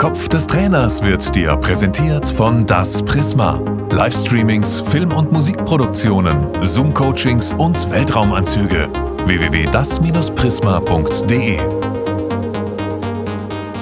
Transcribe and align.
Kopf 0.00 0.28
des 0.30 0.46
Trainers 0.46 1.02
wird 1.02 1.36
dir 1.36 1.54
präsentiert 1.56 2.26
von 2.26 2.64
Das 2.64 3.02
Prisma. 3.02 3.62
Livestreamings, 3.90 4.80
Film- 4.80 5.12
und 5.12 5.30
Musikproduktionen, 5.30 6.48
Zoom-Coachings 6.64 7.52
und 7.52 7.90
Weltraumanzüge. 7.90 8.88
www.das-prisma.de 9.26 11.58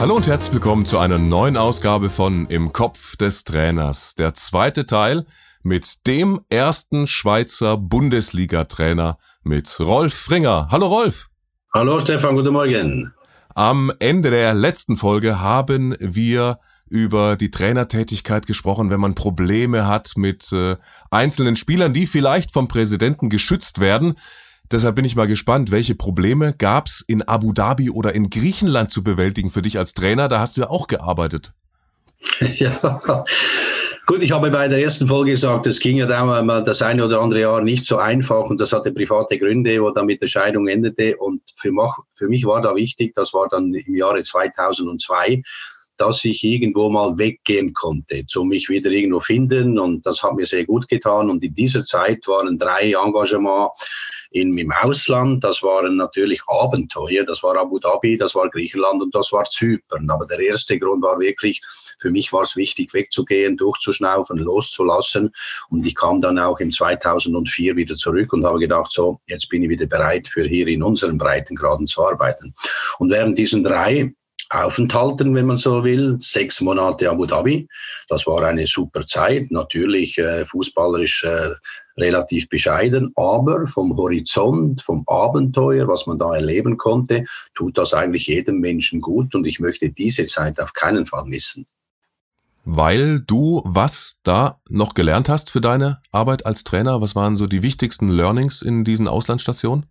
Hallo 0.01 0.17
und 0.17 0.27
herzlich 0.27 0.53
willkommen 0.53 0.87
zu 0.87 0.99
einer 0.99 1.19
neuen 1.19 1.57
Ausgabe 1.57 2.11
von 2.11 2.47
Im 2.47 2.73
Kopf 2.73 3.17
des 3.17 3.45
Trainers. 3.45 4.17
Der 4.17 4.35
zweite 4.35 4.87
Teil 4.87 5.25
mit 5.63 6.05
dem 6.09 6.41
ersten 6.49 7.07
Schweizer 7.07 7.77
Bundesliga-Trainer 7.77 9.19
mit 9.45 9.79
Rolf 9.79 10.15
Fringer. 10.15 10.67
Hallo 10.73 10.89
Rolf. 10.89 11.29
Hallo 11.73 12.01
Stefan, 12.01 12.35
guten 12.35 12.55
Morgen. 12.55 13.15
Am 13.59 13.91
Ende 13.99 14.31
der 14.31 14.55
letzten 14.55 14.97
Folge 14.97 15.41
haben 15.41 15.97
wir 15.99 16.61
über 16.89 17.35
die 17.35 17.51
Trainertätigkeit 17.51 18.47
gesprochen, 18.47 18.89
wenn 18.89 19.01
man 19.01 19.17
Probleme 19.17 19.89
hat 19.89 20.13
mit 20.15 20.53
äh, 20.53 20.77
einzelnen 21.11 21.57
Spielern, 21.57 21.93
die 21.93 22.07
vielleicht 22.07 22.53
vom 22.53 22.69
Präsidenten 22.69 23.31
geschützt 23.31 23.81
werden. 23.81 24.15
Deshalb 24.71 24.95
bin 24.95 25.05
ich 25.05 25.17
mal 25.17 25.27
gespannt, 25.27 25.73
welche 25.73 25.97
Probleme 25.97 26.55
gab's 26.57 27.03
in 27.05 27.23
Abu 27.23 27.53
Dhabi 27.53 27.91
oder 27.91 28.15
in 28.15 28.31
Griechenland 28.31 28.93
zu 28.93 29.03
bewältigen 29.03 29.51
für 29.51 29.63
dich 29.63 29.77
als 29.77 29.93
Trainer? 29.93 30.29
Da 30.29 30.39
hast 30.39 30.57
du 30.57 30.61
ja 30.61 30.71
auch 30.71 30.87
gearbeitet. 30.87 31.53
Ja, 32.41 33.25
Gut, 34.09 34.23
ich 34.23 34.33
habe 34.33 34.51
bei 34.51 34.69
der 34.69 34.81
ersten 34.81 35.07
Folge 35.07 35.33
gesagt, 35.33 35.67
es 35.67 35.81
ging 35.81 35.99
ja 35.99 36.07
da 36.07 36.63
das 36.63 36.81
eine 36.81 37.05
oder 37.05 37.21
andere 37.21 37.41
Jahr 37.43 37.61
nicht 37.61 37.85
so 37.85 37.99
einfach 37.99 38.49
und 38.49 38.59
das 38.59 38.73
hatte 38.73 38.91
private 38.91 39.37
Gründe, 39.37 39.83
wo 39.83 39.91
dann 39.91 40.07
mit 40.07 40.23
der 40.23 40.29
Scheidung 40.29 40.67
endete. 40.67 41.19
Und 41.19 41.43
für 41.55 41.71
mich, 41.71 41.93
für 42.15 42.27
mich 42.27 42.47
war 42.47 42.63
da 42.63 42.75
wichtig, 42.75 43.13
das 43.15 43.35
war 43.35 43.49
dann 43.49 43.75
im 43.75 43.95
Jahre 43.95 44.23
2002, 44.23 45.43
dass 45.99 46.25
ich 46.25 46.43
irgendwo 46.45 46.89
mal 46.89 47.19
weggehen 47.19 47.73
konnte, 47.75 48.25
um 48.37 48.49
mich 48.49 48.69
wieder 48.69 48.91
irgendwo 48.91 49.21
finden. 49.21 49.79
Und 49.79 50.07
das 50.07 50.23
hat 50.23 50.35
mir 50.35 50.47
sehr 50.47 50.65
gut 50.65 50.89
getan. 50.89 51.29
Und 51.29 51.43
in 51.43 51.55
dieser 51.55 51.85
Zeit 51.85 52.27
waren 52.27 52.57
drei 52.59 52.93
Engagements 52.93 53.79
in, 54.31 54.57
im 54.57 54.73
Ausland. 54.73 55.43
Das 55.45 55.63
waren 55.63 55.97
natürlich 55.97 56.41
Abenteuer. 56.47 57.25
Das 57.25 57.43
war 57.43 57.57
Abu 57.57 57.79
Dhabi, 57.79 58.17
das 58.17 58.35
war 58.35 58.49
Griechenland 58.51 59.03
und 59.03 59.15
das 59.15 59.33
war 59.33 59.45
Zypern. 59.45 60.09
Aber 60.11 60.27
der 60.27 60.39
erste 60.39 60.79
Grund 60.79 61.03
war 61.03 61.19
wirklich, 61.19 61.61
für 61.99 62.11
mich 62.11 62.33
war 62.33 62.43
es 62.43 62.57
wichtig, 62.57 62.93
wegzugehen, 62.95 63.57
durchzuschnaufen, 63.57 64.39
loszulassen. 64.39 65.33
Und 65.71 65.87
ich 65.87 65.95
kam 65.95 66.21
dann 66.21 66.39
auch 66.39 66.61
im 66.61 66.71
2004 66.71 67.77
wieder 67.77 67.97
zurück 67.97 68.33
und 68.33 68.45
habe 68.45 68.59
gedacht, 68.59 68.93
so, 68.93 69.19
jetzt 69.27 69.49
bin 69.49 69.63
ich 69.63 69.69
wieder 69.69 69.87
bereit, 69.87 70.29
für 70.29 70.47
hier 70.47 70.69
in 70.69 70.83
unseren 70.83 71.19
Breitengraden 71.19 71.87
zu 71.87 72.07
arbeiten. 72.07 72.55
Und 72.99 73.11
während 73.11 73.39
diesen 73.39 73.65
drei 73.65 74.13
Aufenthalten, 74.51 75.35
wenn 75.35 75.47
man 75.47 75.57
so 75.57 75.85
will. 75.85 76.17
Sechs 76.21 76.61
Monate 76.61 77.11
Abu 77.11 77.27
Dhabi. 77.27 77.69
Das 78.09 78.27
war 78.27 78.43
eine 78.43 78.67
super 78.67 79.05
Zeit. 79.05 79.51
Natürlich 79.51 80.19
äh, 80.19 80.45
fußballerisch 80.45 81.25
äh, 81.25 81.51
relativ 81.99 82.49
bescheiden, 82.49 83.13
aber 83.17 83.67
vom 83.67 83.97
Horizont, 83.97 84.83
vom 84.83 85.05
Abenteuer, 85.07 85.89
was 85.89 86.07
man 86.07 86.19
da 86.19 86.35
erleben 86.35 86.77
konnte, 86.77 87.25
tut 87.55 87.77
das 87.77 87.93
eigentlich 87.93 88.27
jedem 88.27 88.61
Menschen 88.61 89.01
gut 89.01 89.35
und 89.35 89.47
ich 89.47 89.61
möchte 89.61 89.91
diese 89.91 90.25
Zeit 90.25 90.61
auf 90.61 90.73
keinen 90.73 91.05
Fall 91.05 91.25
missen. 91.25 91.67
Weil 92.65 93.21
du 93.21 93.63
was 93.65 94.17
da 94.25 94.61
noch 94.69 94.93
gelernt 94.93 95.29
hast 95.29 95.51
für 95.51 95.61
deine 95.61 96.03
Arbeit 96.13 96.45
als 96.45 96.65
Trainer? 96.65 97.01
Was 97.01 97.15
waren 97.15 97.37
so 97.37 97.47
die 97.47 97.63
wichtigsten 97.63 98.09
Learnings 98.09 98.61
in 98.61 98.85
diesen 98.85 99.09
Auslandsstationen? 99.09 99.87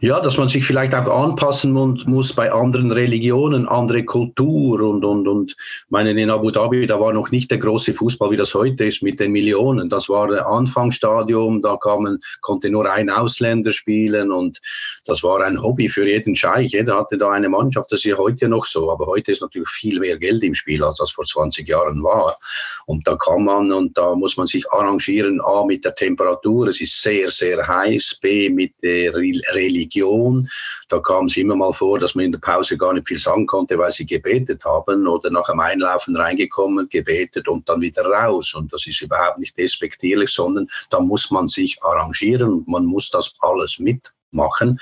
Ja, 0.00 0.20
dass 0.20 0.36
man 0.36 0.48
sich 0.48 0.64
vielleicht 0.64 0.94
auch 0.94 1.08
anpassen 1.08 1.72
muss 1.72 2.32
bei 2.32 2.52
anderen 2.52 2.90
Religionen, 2.90 3.68
andere 3.68 4.04
Kultur 4.04 4.82
und, 4.82 5.04
und, 5.04 5.28
und 5.28 5.56
meinen 5.88 6.18
in 6.18 6.30
Abu 6.30 6.50
Dhabi, 6.50 6.86
da 6.86 7.00
war 7.00 7.12
noch 7.12 7.30
nicht 7.30 7.50
der 7.50 7.58
große 7.58 7.94
Fußball, 7.94 8.30
wie 8.30 8.36
das 8.36 8.54
heute 8.54 8.84
ist 8.84 9.02
mit 9.02 9.20
den 9.20 9.32
Millionen. 9.32 9.88
Das 9.88 10.08
war 10.08 10.28
der 10.28 10.46
Anfangsstadium, 10.46 11.62
da 11.62 11.76
kamen, 11.76 12.18
konnte 12.40 12.70
nur 12.70 12.90
ein 12.90 13.10
Ausländer 13.10 13.72
spielen 13.72 14.30
und 14.30 14.60
das 15.04 15.22
war 15.22 15.40
ein 15.42 15.62
Hobby 15.62 15.88
für 15.88 16.08
jeden 16.08 16.34
Scheich. 16.34 16.72
Jeder 16.72 16.96
hatte 16.96 17.18
da 17.18 17.30
eine 17.30 17.48
Mannschaft, 17.48 17.92
das 17.92 18.00
ist 18.00 18.04
ja 18.04 18.16
heute 18.16 18.48
noch 18.48 18.64
so, 18.64 18.90
aber 18.90 19.06
heute 19.06 19.32
ist 19.32 19.42
natürlich 19.42 19.68
viel 19.68 20.00
mehr 20.00 20.18
Geld 20.18 20.42
im 20.42 20.54
Spiel, 20.54 20.82
als 20.82 20.96
das 20.96 21.10
vor 21.10 21.24
20 21.24 21.68
Jahren 21.68 22.02
war. 22.02 22.38
Und 22.86 23.06
da 23.06 23.14
kann 23.16 23.44
man 23.44 23.70
und 23.72 23.96
da 23.98 24.14
muss 24.14 24.36
man 24.36 24.46
sich 24.46 24.70
arrangieren, 24.70 25.40
A 25.42 25.64
mit 25.64 25.84
der 25.84 25.94
Temperatur, 25.94 26.68
es 26.68 26.80
ist 26.80 27.02
sehr, 27.02 27.30
sehr 27.30 27.66
heiß, 27.66 28.18
B 28.22 28.48
mit 28.48 28.72
der 28.82 29.14
Religion. 29.14 30.48
Da 30.88 30.98
kam 31.00 31.26
es 31.26 31.36
immer 31.36 31.56
mal 31.56 31.72
vor, 31.72 31.98
dass 31.98 32.14
man 32.14 32.24
in 32.24 32.32
der 32.32 32.38
Pause 32.38 32.78
gar 32.78 32.94
nicht 32.94 33.06
viel 33.06 33.18
sagen 33.18 33.46
konnte, 33.46 33.76
weil 33.76 33.90
sie 33.90 34.06
gebetet 34.06 34.64
haben 34.64 35.06
oder 35.06 35.30
nach 35.30 35.46
dem 35.46 35.60
Einlaufen 35.60 36.16
reingekommen, 36.16 36.88
gebetet 36.88 37.46
und 37.48 37.68
dann 37.68 37.82
wieder 37.82 38.06
raus. 38.06 38.54
Und 38.54 38.72
das 38.72 38.86
ist 38.86 39.02
überhaupt 39.02 39.38
nicht 39.38 39.58
despektierlich, 39.58 40.30
sondern 40.30 40.66
da 40.88 41.00
muss 41.00 41.30
man 41.30 41.46
sich 41.46 41.76
arrangieren 41.82 42.52
und 42.52 42.68
man 42.68 42.86
muss 42.86 43.10
das 43.10 43.34
alles 43.40 43.78
mit 43.78 44.13
machen. 44.34 44.80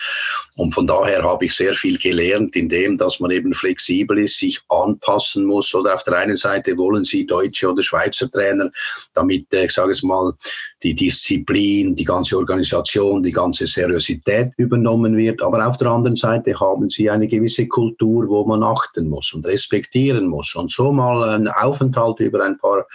Und 0.56 0.74
von 0.74 0.86
daher 0.86 1.22
habe 1.22 1.46
ich 1.46 1.54
sehr 1.54 1.72
viel 1.72 1.96
gelernt, 1.96 2.54
indem 2.56 2.98
dass 2.98 3.20
man 3.20 3.30
eben 3.30 3.54
flexibel 3.54 4.18
ist, 4.18 4.38
sich 4.38 4.60
anpassen 4.68 5.46
muss. 5.46 5.74
Oder 5.74 5.94
auf 5.94 6.04
der 6.04 6.18
einen 6.18 6.36
Seite 6.36 6.76
wollen 6.76 7.04
Sie 7.04 7.26
deutsche 7.26 7.70
oder 7.70 7.82
Schweizer 7.82 8.30
Trainer, 8.30 8.70
damit, 9.14 9.50
äh, 9.54 9.64
ich 9.64 9.72
sage 9.72 9.92
es 9.92 10.02
mal, 10.02 10.34
die 10.82 10.94
Disziplin, 10.94 11.94
die 11.94 12.04
ganze 12.04 12.36
Organisation, 12.36 13.22
die 13.22 13.32
ganze 13.32 13.66
Seriosität 13.66 14.50
übernommen 14.58 15.16
wird. 15.16 15.40
Aber 15.40 15.66
auf 15.66 15.78
der 15.78 15.88
anderen 15.88 16.16
Seite 16.16 16.58
haben 16.60 16.90
Sie 16.90 17.08
eine 17.08 17.28
gewisse 17.28 17.66
Kultur, 17.66 18.28
wo 18.28 18.44
man 18.44 18.62
achten 18.62 19.08
muss 19.08 19.32
und 19.32 19.46
respektieren 19.46 20.26
muss. 20.26 20.54
Und 20.54 20.70
so 20.70 20.92
mal 20.92 21.30
ein 21.30 21.48
Aufenthalt 21.48 22.20
über 22.20 22.44
ein 22.44 22.58
paar 22.58 22.86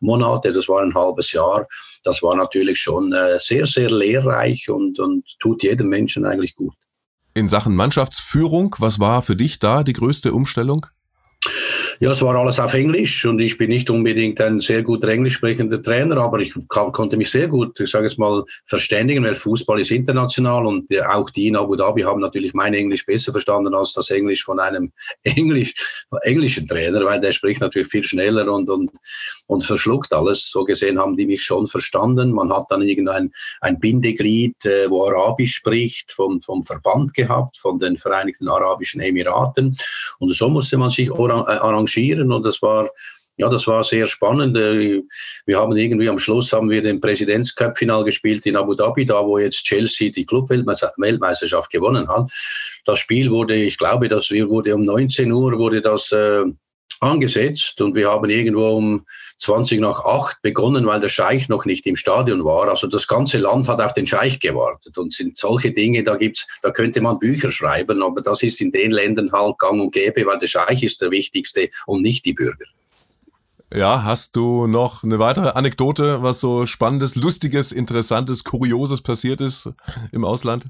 Monate, 0.00 0.52
das 0.52 0.68
war 0.68 0.82
ein 0.82 0.94
halbes 0.94 1.32
Jahr, 1.32 1.66
das 2.04 2.22
war 2.22 2.36
natürlich 2.36 2.78
schon 2.78 3.14
äh, 3.14 3.38
sehr, 3.38 3.64
sehr 3.64 3.90
lehrreich 3.90 4.68
und, 4.68 4.98
und 4.98 5.24
tut 5.40 5.62
jedem 5.62 5.88
Menschen 5.88 6.26
eigentlich 6.26 6.54
gut. 6.54 6.74
In 7.36 7.48
Sachen 7.48 7.76
Mannschaftsführung, 7.76 8.76
was 8.78 8.98
war 8.98 9.20
für 9.20 9.34
dich 9.34 9.58
da 9.58 9.82
die 9.82 9.92
größte 9.92 10.32
Umstellung? 10.32 10.86
Ja, 11.98 12.10
es 12.10 12.20
war 12.20 12.34
alles 12.36 12.60
auf 12.60 12.74
Englisch 12.74 13.24
und 13.24 13.38
ich 13.38 13.56
bin 13.56 13.70
nicht 13.70 13.88
unbedingt 13.88 14.38
ein 14.42 14.60
sehr 14.60 14.82
gut 14.82 15.02
englisch 15.04 15.34
sprechender 15.34 15.82
Trainer, 15.82 16.18
aber 16.18 16.40
ich 16.40 16.52
konnte 16.68 17.16
mich 17.16 17.30
sehr 17.30 17.48
gut, 17.48 17.80
ich 17.80 17.90
sage 17.90 18.06
es 18.06 18.18
mal, 18.18 18.44
verständigen, 18.66 19.24
weil 19.24 19.34
Fußball 19.34 19.80
ist 19.80 19.90
international 19.90 20.66
und 20.66 20.86
auch 21.06 21.30
die 21.30 21.46
in 21.48 21.56
Abu 21.56 21.74
Dhabi 21.74 22.02
haben 22.02 22.20
natürlich 22.20 22.52
mein 22.52 22.74
Englisch 22.74 23.06
besser 23.06 23.32
verstanden 23.32 23.74
als 23.74 23.94
das 23.94 24.10
Englisch 24.10 24.44
von 24.44 24.60
einem 24.60 24.92
Englisch, 25.22 25.74
englischen 26.22 26.68
Trainer, 26.68 27.02
weil 27.02 27.18
der 27.18 27.32
spricht 27.32 27.62
natürlich 27.62 27.88
viel 27.88 28.02
schneller 28.02 28.52
und, 28.52 28.68
und, 28.68 28.90
und 29.46 29.64
verschluckt 29.64 30.12
alles. 30.12 30.50
So 30.50 30.64
gesehen 30.64 30.98
haben 30.98 31.16
die 31.16 31.24
mich 31.24 31.42
schon 31.42 31.66
verstanden. 31.66 32.30
Man 32.30 32.52
hat 32.52 32.66
dann 32.68 32.82
irgendein 32.82 33.32
ein 33.62 33.80
Bindeglied, 33.80 34.66
äh, 34.66 34.90
wo 34.90 35.06
Arabisch 35.06 35.54
spricht, 35.54 36.12
vom, 36.12 36.42
vom 36.42 36.62
Verband 36.62 37.14
gehabt, 37.14 37.56
von 37.56 37.78
den 37.78 37.96
Vereinigten 37.96 38.48
Arabischen 38.48 39.00
Emiraten 39.00 39.78
und 40.18 40.34
so 40.34 40.50
musste 40.50 40.76
man 40.76 40.90
sich 40.90 41.10
arrangieren 41.10 41.85
arrangieren 41.86 42.32
und 42.32 42.44
das 42.44 42.60
war 42.62 42.90
ja, 43.38 43.50
das 43.50 43.66
war 43.66 43.84
sehr 43.84 44.06
spannend. 44.06 44.56
Äh, 44.56 45.02
wir 45.44 45.58
haben 45.58 45.76
irgendwie 45.76 46.08
am 46.08 46.18
Schluss 46.18 46.54
haben 46.54 46.70
wir 46.70 46.80
den 46.80 47.02
Präsidentscup-Final 47.02 48.04
gespielt 48.04 48.46
in 48.46 48.56
Abu 48.56 48.74
Dhabi, 48.74 49.04
da 49.04 49.26
wo 49.26 49.38
jetzt 49.38 49.62
Chelsea 49.64 50.10
die 50.10 50.24
Club-Weltmeisterschaft 50.24 51.70
gewonnen 51.70 52.08
hat. 52.08 52.30
Das 52.86 52.98
Spiel 52.98 53.30
wurde, 53.30 53.54
ich 53.54 53.76
glaube, 53.76 54.08
das 54.08 54.30
wurde 54.30 54.74
um 54.74 54.86
19 54.86 55.30
Uhr 55.30 55.58
wurde 55.58 55.82
das 55.82 56.12
äh, 56.12 56.44
angesetzt 57.00 57.80
und 57.80 57.94
wir 57.94 58.08
haben 58.08 58.30
irgendwo 58.30 58.70
um 58.76 59.06
20 59.38 59.80
nach 59.80 60.04
8 60.04 60.42
begonnen, 60.42 60.86
weil 60.86 61.00
der 61.00 61.08
Scheich 61.08 61.48
noch 61.48 61.64
nicht 61.64 61.86
im 61.86 61.96
Stadion 61.96 62.44
war. 62.44 62.68
Also 62.68 62.86
das 62.86 63.06
ganze 63.06 63.38
Land 63.38 63.68
hat 63.68 63.80
auf 63.80 63.94
den 63.94 64.06
Scheich 64.06 64.40
gewartet 64.40 64.96
und 64.98 65.12
sind 65.12 65.36
solche 65.36 65.72
Dinge, 65.72 66.02
da 66.02 66.16
gibt's, 66.16 66.46
da 66.62 66.70
könnte 66.70 67.00
man 67.00 67.18
Bücher 67.18 67.50
schreiben, 67.50 68.02
aber 68.02 68.22
das 68.22 68.42
ist 68.42 68.60
in 68.60 68.72
den 68.72 68.90
Ländern 68.90 69.32
halt 69.32 69.58
gang 69.58 69.80
und 69.80 69.92
gäbe, 69.92 70.24
weil 70.26 70.38
der 70.38 70.46
Scheich 70.46 70.82
ist 70.82 71.00
der 71.02 71.10
wichtigste 71.10 71.68
und 71.86 72.02
nicht 72.02 72.24
die 72.24 72.32
Bürger. 72.32 72.66
Ja, 73.74 74.04
hast 74.04 74.36
du 74.36 74.66
noch 74.66 75.02
eine 75.02 75.18
weitere 75.18 75.50
Anekdote, 75.50 76.22
was 76.22 76.40
so 76.40 76.66
spannendes, 76.66 77.16
lustiges, 77.16 77.72
interessantes, 77.72 78.44
kurioses 78.44 79.02
passiert 79.02 79.40
ist 79.40 79.68
im 80.12 80.24
Ausland? 80.24 80.66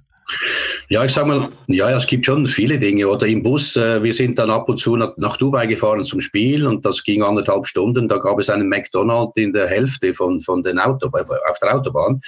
Ja, 0.88 1.04
ich 1.04 1.12
sag 1.12 1.26
mal, 1.26 1.50
ja, 1.68 1.90
es 1.96 2.06
gibt 2.06 2.26
schon 2.26 2.46
viele 2.46 2.78
Dinge. 2.78 3.08
Oder 3.08 3.26
im 3.26 3.42
Bus, 3.42 3.76
äh, 3.76 4.02
wir 4.02 4.12
sind 4.12 4.38
dann 4.38 4.50
ab 4.50 4.68
und 4.68 4.78
zu 4.78 4.96
nach, 4.96 5.16
nach, 5.16 5.36
Dubai 5.36 5.66
gefahren 5.66 6.04
zum 6.04 6.20
Spiel 6.20 6.66
und 6.66 6.84
das 6.84 7.02
ging 7.02 7.22
anderthalb 7.22 7.66
Stunden. 7.66 8.08
Da 8.08 8.18
gab 8.18 8.38
es 8.38 8.50
einen 8.50 8.68
McDonald's 8.68 9.36
in 9.36 9.52
der 9.52 9.68
Hälfte 9.68 10.14
von, 10.14 10.40
von 10.40 10.62
den 10.62 10.78
Auto, 10.78 11.08
auf 11.08 11.58
der 11.60 11.74
Autobahn. 11.74 12.20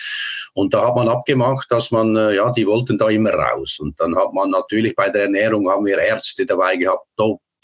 Und 0.54 0.74
da 0.74 0.86
hat 0.86 0.96
man 0.96 1.08
abgemacht, 1.08 1.66
dass 1.70 1.90
man, 1.90 2.16
äh, 2.16 2.36
ja, 2.36 2.50
die 2.52 2.66
wollten 2.66 2.98
da 2.98 3.08
immer 3.08 3.32
raus. 3.32 3.78
Und 3.80 4.00
dann 4.00 4.16
hat 4.16 4.32
man 4.32 4.50
natürlich 4.50 4.94
bei 4.94 5.10
der 5.10 5.22
Ernährung 5.22 5.68
haben 5.68 5.86
wir 5.86 5.98
Ärzte 5.98 6.46
dabei 6.46 6.76
gehabt, 6.76 7.06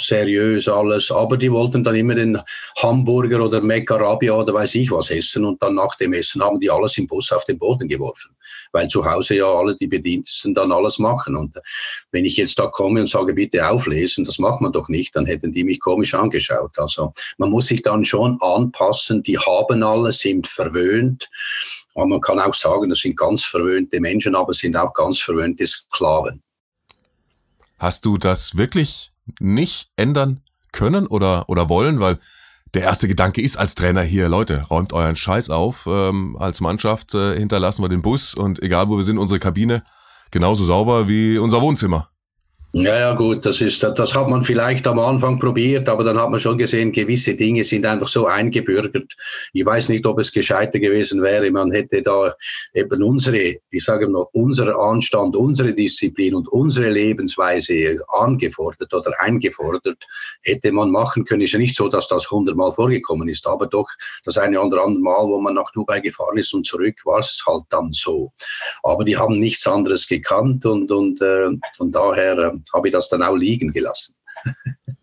seriös 0.00 0.68
alles, 0.68 1.10
aber 1.10 1.36
die 1.36 1.52
wollten 1.52 1.84
dann 1.84 1.94
immer 1.94 2.14
den 2.14 2.38
Hamburger 2.78 3.44
oder 3.44 3.60
Meccarabia 3.60 4.32
oder 4.32 4.52
weiß 4.52 4.74
ich 4.74 4.90
was 4.90 5.10
essen 5.10 5.44
und 5.44 5.62
dann 5.62 5.76
nach 5.76 5.94
dem 5.96 6.12
Essen 6.12 6.42
haben 6.42 6.58
die 6.58 6.70
alles 6.70 6.98
im 6.98 7.06
Bus 7.06 7.30
auf 7.30 7.44
den 7.44 7.58
Boden 7.58 7.88
geworfen, 7.88 8.34
weil 8.72 8.88
zu 8.88 9.04
Hause 9.04 9.36
ja 9.36 9.46
alle 9.46 9.76
die 9.76 9.86
Bediensteten 9.86 10.54
dann 10.54 10.72
alles 10.72 10.98
machen. 10.98 11.36
Und 11.36 11.58
wenn 12.10 12.24
ich 12.24 12.36
jetzt 12.36 12.58
da 12.58 12.66
komme 12.66 13.00
und 13.00 13.08
sage, 13.08 13.34
bitte 13.34 13.68
auflesen, 13.68 14.24
das 14.24 14.38
macht 14.38 14.60
man 14.60 14.72
doch 14.72 14.88
nicht, 14.88 15.14
dann 15.14 15.26
hätten 15.26 15.52
die 15.52 15.64
mich 15.64 15.80
komisch 15.80 16.14
angeschaut. 16.14 16.76
Also 16.76 17.12
man 17.38 17.50
muss 17.50 17.66
sich 17.66 17.82
dann 17.82 18.04
schon 18.04 18.38
anpassen, 18.40 19.22
die 19.22 19.38
haben 19.38 19.82
alles, 19.82 20.18
sind 20.18 20.48
verwöhnt, 20.48 21.30
aber 21.94 22.06
man 22.06 22.20
kann 22.20 22.40
auch 22.40 22.54
sagen, 22.54 22.88
das 22.88 22.98
sind 22.98 23.16
ganz 23.16 23.44
verwöhnte 23.44 24.00
Menschen, 24.00 24.34
aber 24.34 24.52
sind 24.52 24.76
auch 24.76 24.92
ganz 24.92 25.20
verwöhnte 25.20 25.66
Sklaven. 25.66 26.42
Hast 27.78 28.04
du 28.04 28.18
das 28.18 28.56
wirklich 28.56 29.10
nicht 29.40 29.90
ändern 29.96 30.40
können 30.72 31.06
oder, 31.06 31.48
oder 31.48 31.68
wollen? 31.68 32.00
Weil 32.00 32.18
der 32.74 32.82
erste 32.82 33.06
Gedanke 33.06 33.40
ist 33.40 33.56
als 33.56 33.74
Trainer 33.74 34.02
hier, 34.02 34.28
Leute, 34.28 34.62
räumt 34.68 34.92
euren 34.92 35.16
Scheiß 35.16 35.50
auf. 35.50 35.86
Ähm, 35.86 36.36
als 36.38 36.60
Mannschaft 36.60 37.14
äh, 37.14 37.36
hinterlassen 37.36 37.82
wir 37.82 37.88
den 37.88 38.02
Bus 38.02 38.34
und 38.34 38.62
egal 38.62 38.88
wo 38.88 38.96
wir 38.96 39.04
sind, 39.04 39.18
unsere 39.18 39.38
Kabine 39.38 39.84
genauso 40.30 40.64
sauber 40.64 41.06
wie 41.06 41.38
unser 41.38 41.60
Wohnzimmer. 41.60 42.08
Ja, 42.76 42.98
ja, 42.98 43.14
gut, 43.14 43.46
das 43.46 43.60
ist, 43.60 43.84
das 43.84 44.14
hat 44.16 44.28
man 44.28 44.42
vielleicht 44.42 44.84
am 44.88 44.98
Anfang 44.98 45.38
probiert, 45.38 45.88
aber 45.88 46.02
dann 46.02 46.20
hat 46.20 46.30
man 46.30 46.40
schon 46.40 46.58
gesehen, 46.58 46.90
gewisse 46.90 47.36
Dinge 47.36 47.62
sind 47.62 47.86
einfach 47.86 48.08
so 48.08 48.26
eingebürgert. 48.26 49.14
Ich 49.52 49.64
weiß 49.64 49.90
nicht, 49.90 50.04
ob 50.06 50.18
es 50.18 50.32
gescheiter 50.32 50.80
gewesen 50.80 51.22
wäre. 51.22 51.48
Man 51.52 51.70
hätte 51.70 52.02
da 52.02 52.34
eben 52.74 53.00
unsere, 53.00 53.58
ich 53.70 53.84
sage 53.84 54.08
mal, 54.08 54.26
unser 54.32 54.76
Anstand, 54.76 55.36
unsere 55.36 55.72
Disziplin 55.72 56.34
und 56.34 56.48
unsere 56.48 56.90
Lebensweise 56.90 57.98
angefordert 58.08 58.92
oder 58.92 59.12
eingefordert, 59.20 60.04
hätte 60.42 60.72
man 60.72 60.90
machen 60.90 61.24
können. 61.24 61.42
Ist 61.42 61.52
ja 61.52 61.60
nicht 61.60 61.76
so, 61.76 61.86
dass 61.86 62.08
das 62.08 62.28
hundertmal 62.28 62.72
vorgekommen 62.72 63.28
ist, 63.28 63.46
aber 63.46 63.68
doch 63.68 63.88
das 64.24 64.36
eine 64.36 64.60
oder 64.60 64.82
andere 64.82 65.00
Mal, 65.00 65.28
wo 65.28 65.40
man 65.40 65.54
nach 65.54 65.70
Dubai 65.70 66.00
gefahren 66.00 66.38
ist 66.38 66.52
und 66.52 66.66
zurück, 66.66 66.96
war 67.04 67.20
es 67.20 67.40
halt 67.46 67.66
dann 67.70 67.92
so. 67.92 68.32
Aber 68.82 69.04
die 69.04 69.16
haben 69.16 69.38
nichts 69.38 69.64
anderes 69.64 70.08
gekannt 70.08 70.66
und, 70.66 70.90
und 70.90 71.22
äh, 71.22 71.50
von 71.76 71.92
daher, 71.92 72.58
habe 72.72 72.88
ich 72.88 72.92
das 72.92 73.08
dann 73.08 73.22
auch 73.22 73.36
liegen 73.36 73.72
gelassen. 73.72 74.14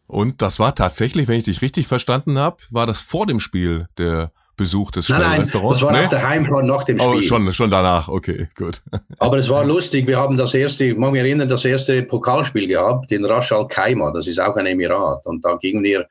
Und 0.08 0.42
das 0.42 0.60
war 0.60 0.75
tatsächlich, 0.75 1.28
wenn 1.28 1.38
ich 1.38 1.46
dich 1.46 1.62
richtig 1.62 1.88
verstanden 1.88 2.38
habe, 2.38 2.58
war 2.69 2.86
das 2.86 3.00
vor 3.00 3.25
dem 3.25 3.40
Spiel 3.40 3.88
der 3.98 4.31
Besuch 4.58 4.92
des 4.92 5.08
nein, 5.10 5.22
nein, 5.22 5.40
Restaurants? 5.40 5.80
Das 5.80 5.88
war 5.88 5.94
nee? 5.94 6.00
auf 6.02 6.10
der 6.10 6.28
Heimfahrt 6.28 6.66
nach 6.66 6.84
dem 6.84 7.00
oh, 7.00 7.12
Spiel. 7.12 7.19
Oh, 7.19 7.22
schon, 7.22 7.54
schon 7.54 7.72
danach, 7.72 8.10
okay, 8.10 8.48
gut. 8.56 8.81
Aber 9.19 9.38
es 9.38 9.50
war 9.50 9.66
lustig, 9.66 10.08
wir 10.08 10.18
haben 10.18 10.38
das 10.38 10.54
erste, 10.54 10.86
ich 10.86 10.98
mag 10.98 11.13
mich 11.13 11.22
erinnern, 11.22 11.48
das 11.48 11.63
erste 11.63 12.04
Pokalspiel 12.04 12.68
gehabt 12.68 13.12
in 13.12 13.25
Ras 13.25 13.52
Al 13.52 13.68
Khaimah, 13.68 14.12
das 14.12 14.28
ist 14.28 14.40
auch 14.40 14.56
ein 14.58 14.66
Emirat. 14.66 15.25
Und 15.25 15.44
da 15.46 15.56
gingen 15.56 15.84
wir 15.84 16.08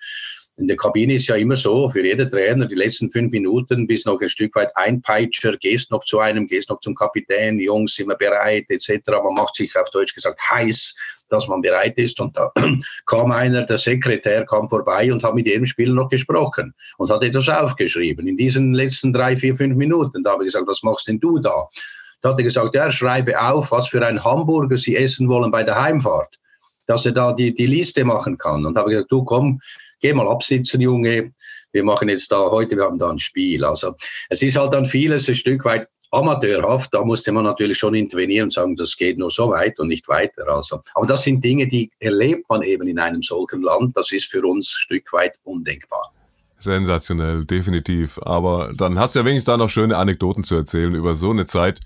in 0.61 0.67
der 0.67 0.77
Kabine 0.77 1.15
ist 1.15 1.27
ja 1.27 1.37
immer 1.37 1.57
so, 1.57 1.89
für 1.89 2.05
jeden 2.05 2.29
Trainer, 2.29 2.67
die 2.67 2.75
letzten 2.75 3.11
fünf 3.11 3.33
Minuten 3.33 3.87
bis 3.87 4.05
noch 4.05 4.21
ein 4.21 4.29
Stück 4.29 4.55
weit 4.55 4.77
Einpeitscher, 4.77 5.57
gehst 5.57 5.91
noch 5.91 6.05
zu 6.05 6.19
einem, 6.21 6.47
gehst 6.47 6.69
noch 6.69 6.81
zum 6.81 6.95
Kapitän, 6.95 7.59
Jungs, 7.59 7.95
sind 7.95 8.09
wir 8.09 8.17
bereit, 8.17 8.67
etc. 8.69 9.01
Man 9.09 9.35
macht 9.35 9.55
sich 9.55 9.75
auf 9.77 9.89
Deutsch 9.91 10.15
gesagt 10.15 10.39
heiß, 10.51 10.95
dass 11.33 11.49
man 11.49 11.63
bereit 11.63 11.97
ist. 11.97 12.21
Und 12.21 12.37
da 12.37 12.53
kam 13.07 13.33
einer, 13.33 13.65
der 13.65 13.79
Sekretär 13.79 14.45
kam 14.45 14.69
vorbei 14.69 15.13
und 15.13 15.23
hat 15.23 15.35
mit 15.35 15.47
jedem 15.47 15.67
Spieler 15.67 15.95
noch 15.95 16.09
gesprochen 16.09 16.75
und 16.99 17.11
hat 17.11 17.23
etwas 17.23 17.49
aufgeschrieben 17.49 18.27
in 18.27 18.37
diesen 18.37 18.75
letzten 18.75 19.13
drei, 19.13 19.37
vier, 19.37 19.57
fünf 19.57 19.77
Minuten. 19.77 20.23
Da 20.23 20.33
habe 20.33 20.45
ich 20.45 20.49
gesagt, 20.49 20.69
was 20.69 20.83
machst 20.83 21.09
denn 21.09 21.21
du 21.21 21.39
da? 21.39 21.67
Da 22.21 22.31
hat 22.31 22.39
er 22.39 22.45
gesagt, 22.45 22.75
ja, 22.75 22.91
schreibe 22.91 23.41
auf, 23.41 23.73
was 23.73 23.89
für 23.89 24.05
ein 24.07 24.23
Hamburger 24.23 24.77
Sie 24.77 24.97
essen 24.97 25.29
wollen 25.29 25.51
bei 25.51 25.63
der 25.63 25.81
Heimfahrt, 25.81 26.39
dass 26.87 27.07
er 27.07 27.13
da 27.13 27.33
die, 27.33 27.55
die 27.55 27.67
Liste 27.67 28.05
machen 28.05 28.37
kann. 28.37 28.67
Und 28.67 28.77
habe 28.77 28.91
gesagt, 28.91 29.11
du 29.11 29.25
komm, 29.25 29.61
geh 30.01 30.13
mal 30.13 30.29
absitzen, 30.29 30.81
Junge. 30.81 31.33
Wir 31.73 31.85
machen 31.85 32.09
jetzt 32.09 32.33
da 32.33 32.51
heute, 32.51 32.77
wir 32.77 32.85
haben 32.85 32.99
da 32.99 33.11
ein 33.11 33.19
Spiel. 33.19 33.65
Also 33.65 33.95
es 34.29 34.43
ist 34.43 34.57
halt 34.57 34.73
dann 34.73 34.85
vieles 34.85 35.29
ein 35.29 35.35
Stück 35.35 35.65
weit 35.65 35.89
amateurhaft. 36.11 36.93
Da 36.93 37.05
musste 37.05 37.33
man 37.33 37.45
natürlich 37.45 37.79
schon 37.79 37.95
intervenieren 37.95 38.45
und 38.45 38.53
sagen, 38.53 38.77
das 38.77 38.97
geht 38.97 39.19
nur 39.19 39.31
so 39.31 39.51
weit 39.51 39.79
und 39.79 39.89
nicht 39.89 40.09
weiter. 40.09 40.49
Also, 40.49 40.81
aber 40.95 41.07
das 41.07 41.23
sind 41.23 41.45
Dinge, 41.45 41.67
die 41.67 41.91
erlebt 42.01 42.49
man 42.49 42.63
eben 42.63 42.87
in 42.87 42.99
einem 42.99 43.23
solchen 43.23 43.63
Land. 43.63 43.97
Das 43.97 44.13
ist 44.13 44.27
für 44.27 44.43
uns 44.43 44.69
ein 44.69 44.79
Stück 44.79 45.13
weit 45.13 45.39
undenkbar. 45.45 46.13
Sensationell, 46.61 47.45
definitiv. 47.47 48.19
Aber 48.23 48.73
dann 48.77 48.99
hast 48.99 49.15
du 49.15 49.21
ja 49.21 49.25
wenigstens 49.25 49.47
da 49.47 49.57
noch 49.57 49.71
schöne 49.71 49.97
Anekdoten 49.97 50.45
zu 50.45 50.55
erzählen 50.55 50.95
über 50.95 51.15
so 51.15 51.31
eine 51.31 51.47
Zeit. 51.47 51.81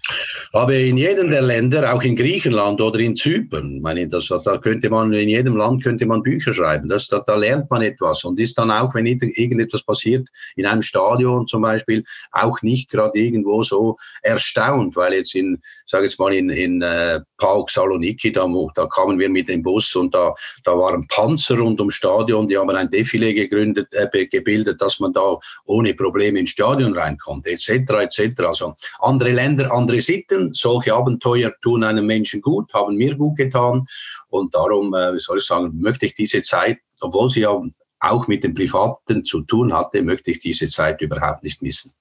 Aber 0.53 0.75
in 0.75 0.97
jedem 0.97 1.31
der 1.31 1.43
Länder, 1.43 1.95
auch 1.95 2.03
in 2.03 2.17
Griechenland 2.17 2.81
oder 2.81 2.99
in 2.99 3.15
Zypern, 3.15 3.81
meine, 3.81 4.09
das, 4.09 4.27
da 4.27 4.59
könnte 4.59 4.91
man, 4.91 5.13
in 5.13 5.29
jedem 5.29 5.57
Land 5.57 5.83
könnte 5.83 6.07
man 6.07 6.23
Bücher 6.23 6.53
schreiben. 6.53 6.89
Das, 6.89 7.09
da, 7.09 7.21
da 7.21 7.37
lernt 7.37 7.71
man 7.71 7.83
etwas 7.83 8.25
und 8.25 8.41
ist 8.41 8.59
dann 8.59 8.71
auch, 8.71 8.95
wenn 8.95 9.07
irgendetwas 9.07 9.85
passiert, 9.85 10.29
in 10.57 10.67
einem 10.67 10.83
Stadion 10.83 11.47
zum 11.47 11.63
Beispiel, 11.63 12.03
auch 12.33 12.61
nicht 12.63 12.91
gerade 12.91 13.17
irgendwo 13.19 13.63
so 13.63 13.97
erstaunt, 14.23 14.97
weil 14.97 15.15
jetzt 15.15 15.35
in, 15.35 15.63
sage 15.87 16.05
jetzt 16.05 16.19
mal, 16.19 16.35
in, 16.35 16.51
in 16.51 16.83
äh, 16.83 17.21
Pauk 17.39 17.71
Saloniki, 17.71 18.33
da, 18.33 18.47
da 18.75 18.87
kamen 18.87 19.19
wir 19.19 19.29
mit 19.29 19.49
dem 19.49 19.63
Bus 19.63 19.95
und 19.95 20.15
da, 20.15 20.35
da 20.65 20.73
waren 20.73 21.07
Panzer 21.09 21.59
rund 21.59 21.79
ums 21.79 21.95
Stadion, 21.95 22.49
die 22.49 22.59
haben 22.59 22.71
ein 22.71 22.89
Defilé 22.89 23.35
gegründet, 23.35 23.89
äh, 23.93 24.27
gebildet 24.27 24.64
gebildet, 24.65 24.81
dass 24.81 25.01
man 25.01 25.13
da 25.13 25.39
ohne 25.65 25.95
Probleme 25.95 26.39
ins 26.39 26.51
Stadion 26.51 26.97
reinkommt, 26.97 27.47
etc. 27.47 27.69
etc. 27.69 28.41
Also 28.41 28.75
andere 29.01 29.33
Länder, 29.33 29.73
andere 29.73 30.01
Sitten. 30.01 30.53
Solche 30.53 30.95
Abenteuer 30.95 31.53
tun 31.63 31.85
einem 31.85 32.07
Menschen 32.07 32.41
gut, 32.41 32.73
haben 32.73 32.97
mir 32.97 33.15
gut 33.17 33.37
getan. 33.37 33.87
Und 34.29 34.55
darum, 34.55 34.95
äh, 34.95 35.15
wie 35.15 35.19
soll 35.19 35.39
ich 35.39 35.45
sagen, 35.45 35.73
möchte 35.81 36.07
ich 36.07 36.15
diese 36.15 36.43
Zeit, 36.43 36.79
obwohl 37.01 37.31
sie 37.31 37.43
ja 37.43 37.61
auch 38.01 38.29
mit 38.29 38.45
dem 38.45 38.55
Privaten 38.55 39.25
zu 39.25 39.43
tun 39.43 39.73
hatte, 39.73 40.03
möchte 40.03 40.31
ich 40.31 40.41
diese 40.41 40.69
Zeit 40.69 41.01
überhaupt 41.01 41.45
nicht 41.45 41.63
missen. 41.63 41.93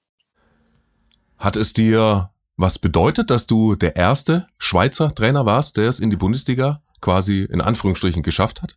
Hat 1.38 1.56
es 1.56 1.72
dir 1.72 2.30
was 2.56 2.78
bedeutet, 2.78 3.30
dass 3.30 3.46
du 3.46 3.74
der 3.74 3.96
erste 3.96 4.46
Schweizer 4.58 5.12
Trainer 5.12 5.44
warst, 5.44 5.76
der 5.76 5.88
es 5.88 5.98
in 5.98 6.10
die 6.10 6.16
Bundesliga 6.16 6.82
quasi 7.00 7.44
in 7.50 7.60
Anführungsstrichen 7.60 8.22
geschafft 8.22 8.62
hat? 8.62 8.76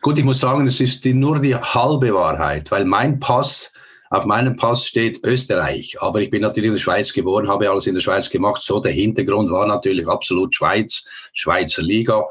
Gut, 0.00 0.18
ich 0.18 0.24
muss 0.24 0.40
sagen, 0.40 0.66
es 0.66 0.80
ist 0.80 1.04
die, 1.04 1.14
nur 1.14 1.40
die 1.40 1.54
halbe 1.54 2.14
Wahrheit, 2.14 2.70
weil 2.70 2.84
mein 2.84 3.18
Pass, 3.20 3.72
auf 4.10 4.24
meinem 4.24 4.56
Pass 4.56 4.86
steht 4.86 5.24
Österreich. 5.24 5.96
Aber 6.00 6.20
ich 6.20 6.30
bin 6.30 6.42
natürlich 6.42 6.68
in 6.68 6.74
der 6.74 6.80
Schweiz 6.80 7.12
geboren, 7.12 7.48
habe 7.48 7.68
alles 7.68 7.86
in 7.86 7.94
der 7.94 8.02
Schweiz 8.02 8.30
gemacht. 8.30 8.62
So 8.62 8.80
der 8.80 8.92
Hintergrund 8.92 9.50
war 9.50 9.66
natürlich 9.66 10.06
absolut 10.06 10.54
Schweiz, 10.54 11.04
Schweizer 11.32 11.82
Liga. 11.82 12.24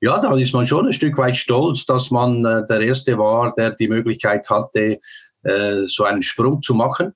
Ja, 0.00 0.20
da 0.20 0.34
ist 0.36 0.54
man 0.54 0.66
schon 0.66 0.86
ein 0.86 0.92
Stück 0.92 1.18
weit 1.18 1.36
stolz, 1.36 1.84
dass 1.84 2.10
man 2.10 2.44
äh, 2.44 2.66
der 2.66 2.80
Erste 2.80 3.18
war, 3.18 3.52
der 3.54 3.72
die 3.72 3.88
Möglichkeit 3.88 4.48
hatte, 4.48 5.00
äh, 5.42 5.82
so 5.84 6.04
einen 6.04 6.22
Sprung 6.22 6.62
zu 6.62 6.74
machen 6.74 7.12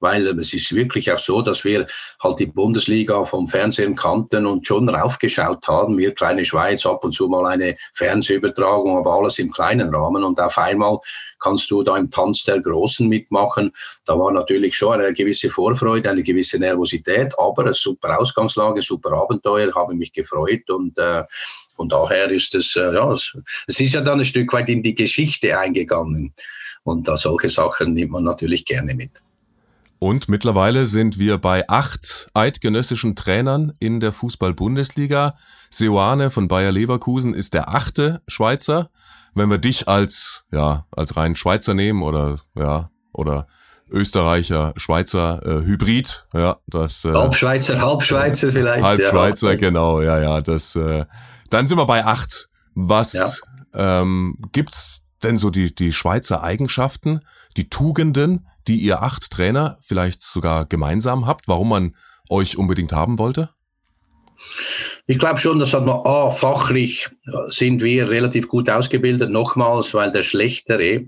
weil 0.00 0.26
es 0.38 0.52
ist 0.52 0.74
wirklich 0.74 1.12
auch 1.12 1.18
so, 1.18 1.42
dass 1.42 1.64
wir 1.64 1.86
halt 2.22 2.38
die 2.38 2.46
Bundesliga 2.46 3.24
vom 3.24 3.46
Fernsehen 3.46 3.94
kannten 3.94 4.46
und 4.46 4.66
schon 4.66 4.88
raufgeschaut 4.88 5.66
haben. 5.68 5.98
Wir 5.98 6.14
kleine 6.14 6.44
Schweiz, 6.44 6.84
ab 6.86 7.04
und 7.04 7.12
zu 7.12 7.28
mal 7.28 7.46
eine 7.46 7.76
Fernsehübertragung, 7.92 8.96
aber 8.96 9.12
alles 9.12 9.38
im 9.38 9.52
kleinen 9.52 9.94
Rahmen. 9.94 10.24
Und 10.24 10.40
auf 10.40 10.58
einmal 10.58 10.98
kannst 11.38 11.70
du 11.70 11.82
da 11.82 11.96
im 11.96 12.10
Tanz 12.10 12.44
der 12.44 12.60
Großen 12.60 13.08
mitmachen. 13.08 13.72
Da 14.04 14.18
war 14.18 14.32
natürlich 14.32 14.76
schon 14.76 15.00
eine 15.00 15.12
gewisse 15.12 15.50
Vorfreude, 15.50 16.10
eine 16.10 16.22
gewisse 16.22 16.58
Nervosität, 16.58 17.32
aber 17.38 17.62
eine 17.62 17.74
super 17.74 18.18
Ausgangslage, 18.18 18.82
super 18.82 19.12
Abenteuer, 19.12 19.74
habe 19.74 19.94
mich 19.94 20.12
gefreut 20.12 20.68
und 20.70 20.98
äh, 20.98 21.24
von 21.74 21.88
daher 21.88 22.30
ist 22.30 22.54
es, 22.54 22.76
äh, 22.76 22.94
ja, 22.94 23.12
es, 23.12 23.36
es 23.66 23.80
ist 23.80 23.94
ja 23.94 24.00
dann 24.00 24.18
ein 24.18 24.24
Stück 24.24 24.52
weit 24.52 24.68
in 24.68 24.82
die 24.82 24.94
Geschichte 24.94 25.58
eingegangen. 25.58 26.34
Und 26.82 27.08
da 27.08 27.16
solche 27.16 27.48
Sachen 27.48 27.94
nimmt 27.94 28.12
man 28.12 28.24
natürlich 28.24 28.64
gerne 28.64 28.94
mit. 28.94 29.22
Und 30.02 30.30
mittlerweile 30.30 30.86
sind 30.86 31.18
wir 31.18 31.36
bei 31.36 31.68
acht 31.68 32.30
eidgenössischen 32.32 33.16
Trainern 33.16 33.74
in 33.80 34.00
der 34.00 34.14
Fußball-Bundesliga. 34.14 35.34
Seoane 35.68 36.30
von 36.30 36.48
Bayer 36.48 36.72
Leverkusen 36.72 37.34
ist 37.34 37.52
der 37.52 37.68
achte 37.68 38.22
Schweizer. 38.26 38.88
Wenn 39.34 39.50
wir 39.50 39.58
dich 39.58 39.88
als, 39.88 40.46
ja, 40.50 40.86
als 40.90 41.18
rein 41.18 41.36
Schweizer 41.36 41.74
nehmen 41.74 42.02
oder, 42.02 42.38
ja, 42.54 42.88
oder 43.12 43.46
Österreicher, 43.90 44.72
Schweizer 44.78 45.44
äh, 45.44 45.66
Hybrid, 45.66 46.26
ja, 46.32 46.56
das 46.66 47.04
äh, 47.04 47.12
Halbschweizer, 47.12 47.78
Halbschweizer 47.78 48.52
vielleicht. 48.52 48.82
Halbschweizer, 48.82 49.50
ja, 49.50 49.56
genau, 49.56 50.00
ja, 50.00 50.18
ja, 50.18 50.40
das 50.40 50.76
äh, 50.76 51.04
dann 51.50 51.66
sind 51.66 51.76
wir 51.76 51.86
bei 51.86 52.06
acht. 52.06 52.48
Was 52.74 53.12
ja. 53.12 53.30
ähm, 53.74 54.38
gibt's 54.52 55.02
denn 55.22 55.36
so 55.36 55.50
die 55.50 55.74
die 55.74 55.92
Schweizer 55.92 56.42
Eigenschaften, 56.42 57.20
die 57.58 57.68
Tugenden, 57.68 58.46
die 58.68 58.80
ihr 58.80 59.02
acht 59.02 59.30
Trainer 59.30 59.78
vielleicht 59.80 60.22
sogar 60.22 60.66
gemeinsam 60.66 61.26
habt, 61.26 61.48
warum 61.48 61.70
man 61.70 61.96
euch 62.28 62.56
unbedingt 62.56 62.92
haben 62.92 63.18
wollte? 63.18 63.50
Ich 65.06 65.18
glaube 65.18 65.38
schon, 65.38 65.58
das 65.58 65.74
hat 65.74 65.84
man 65.84 66.06
A, 66.06 66.30
fachlich 66.30 67.10
sind 67.48 67.82
wir 67.82 68.10
relativ 68.10 68.48
gut 68.48 68.68
ausgebildet, 68.70 69.30
nochmals, 69.30 69.94
weil 69.94 70.10
der 70.12 70.22
Schlechtere 70.22 71.06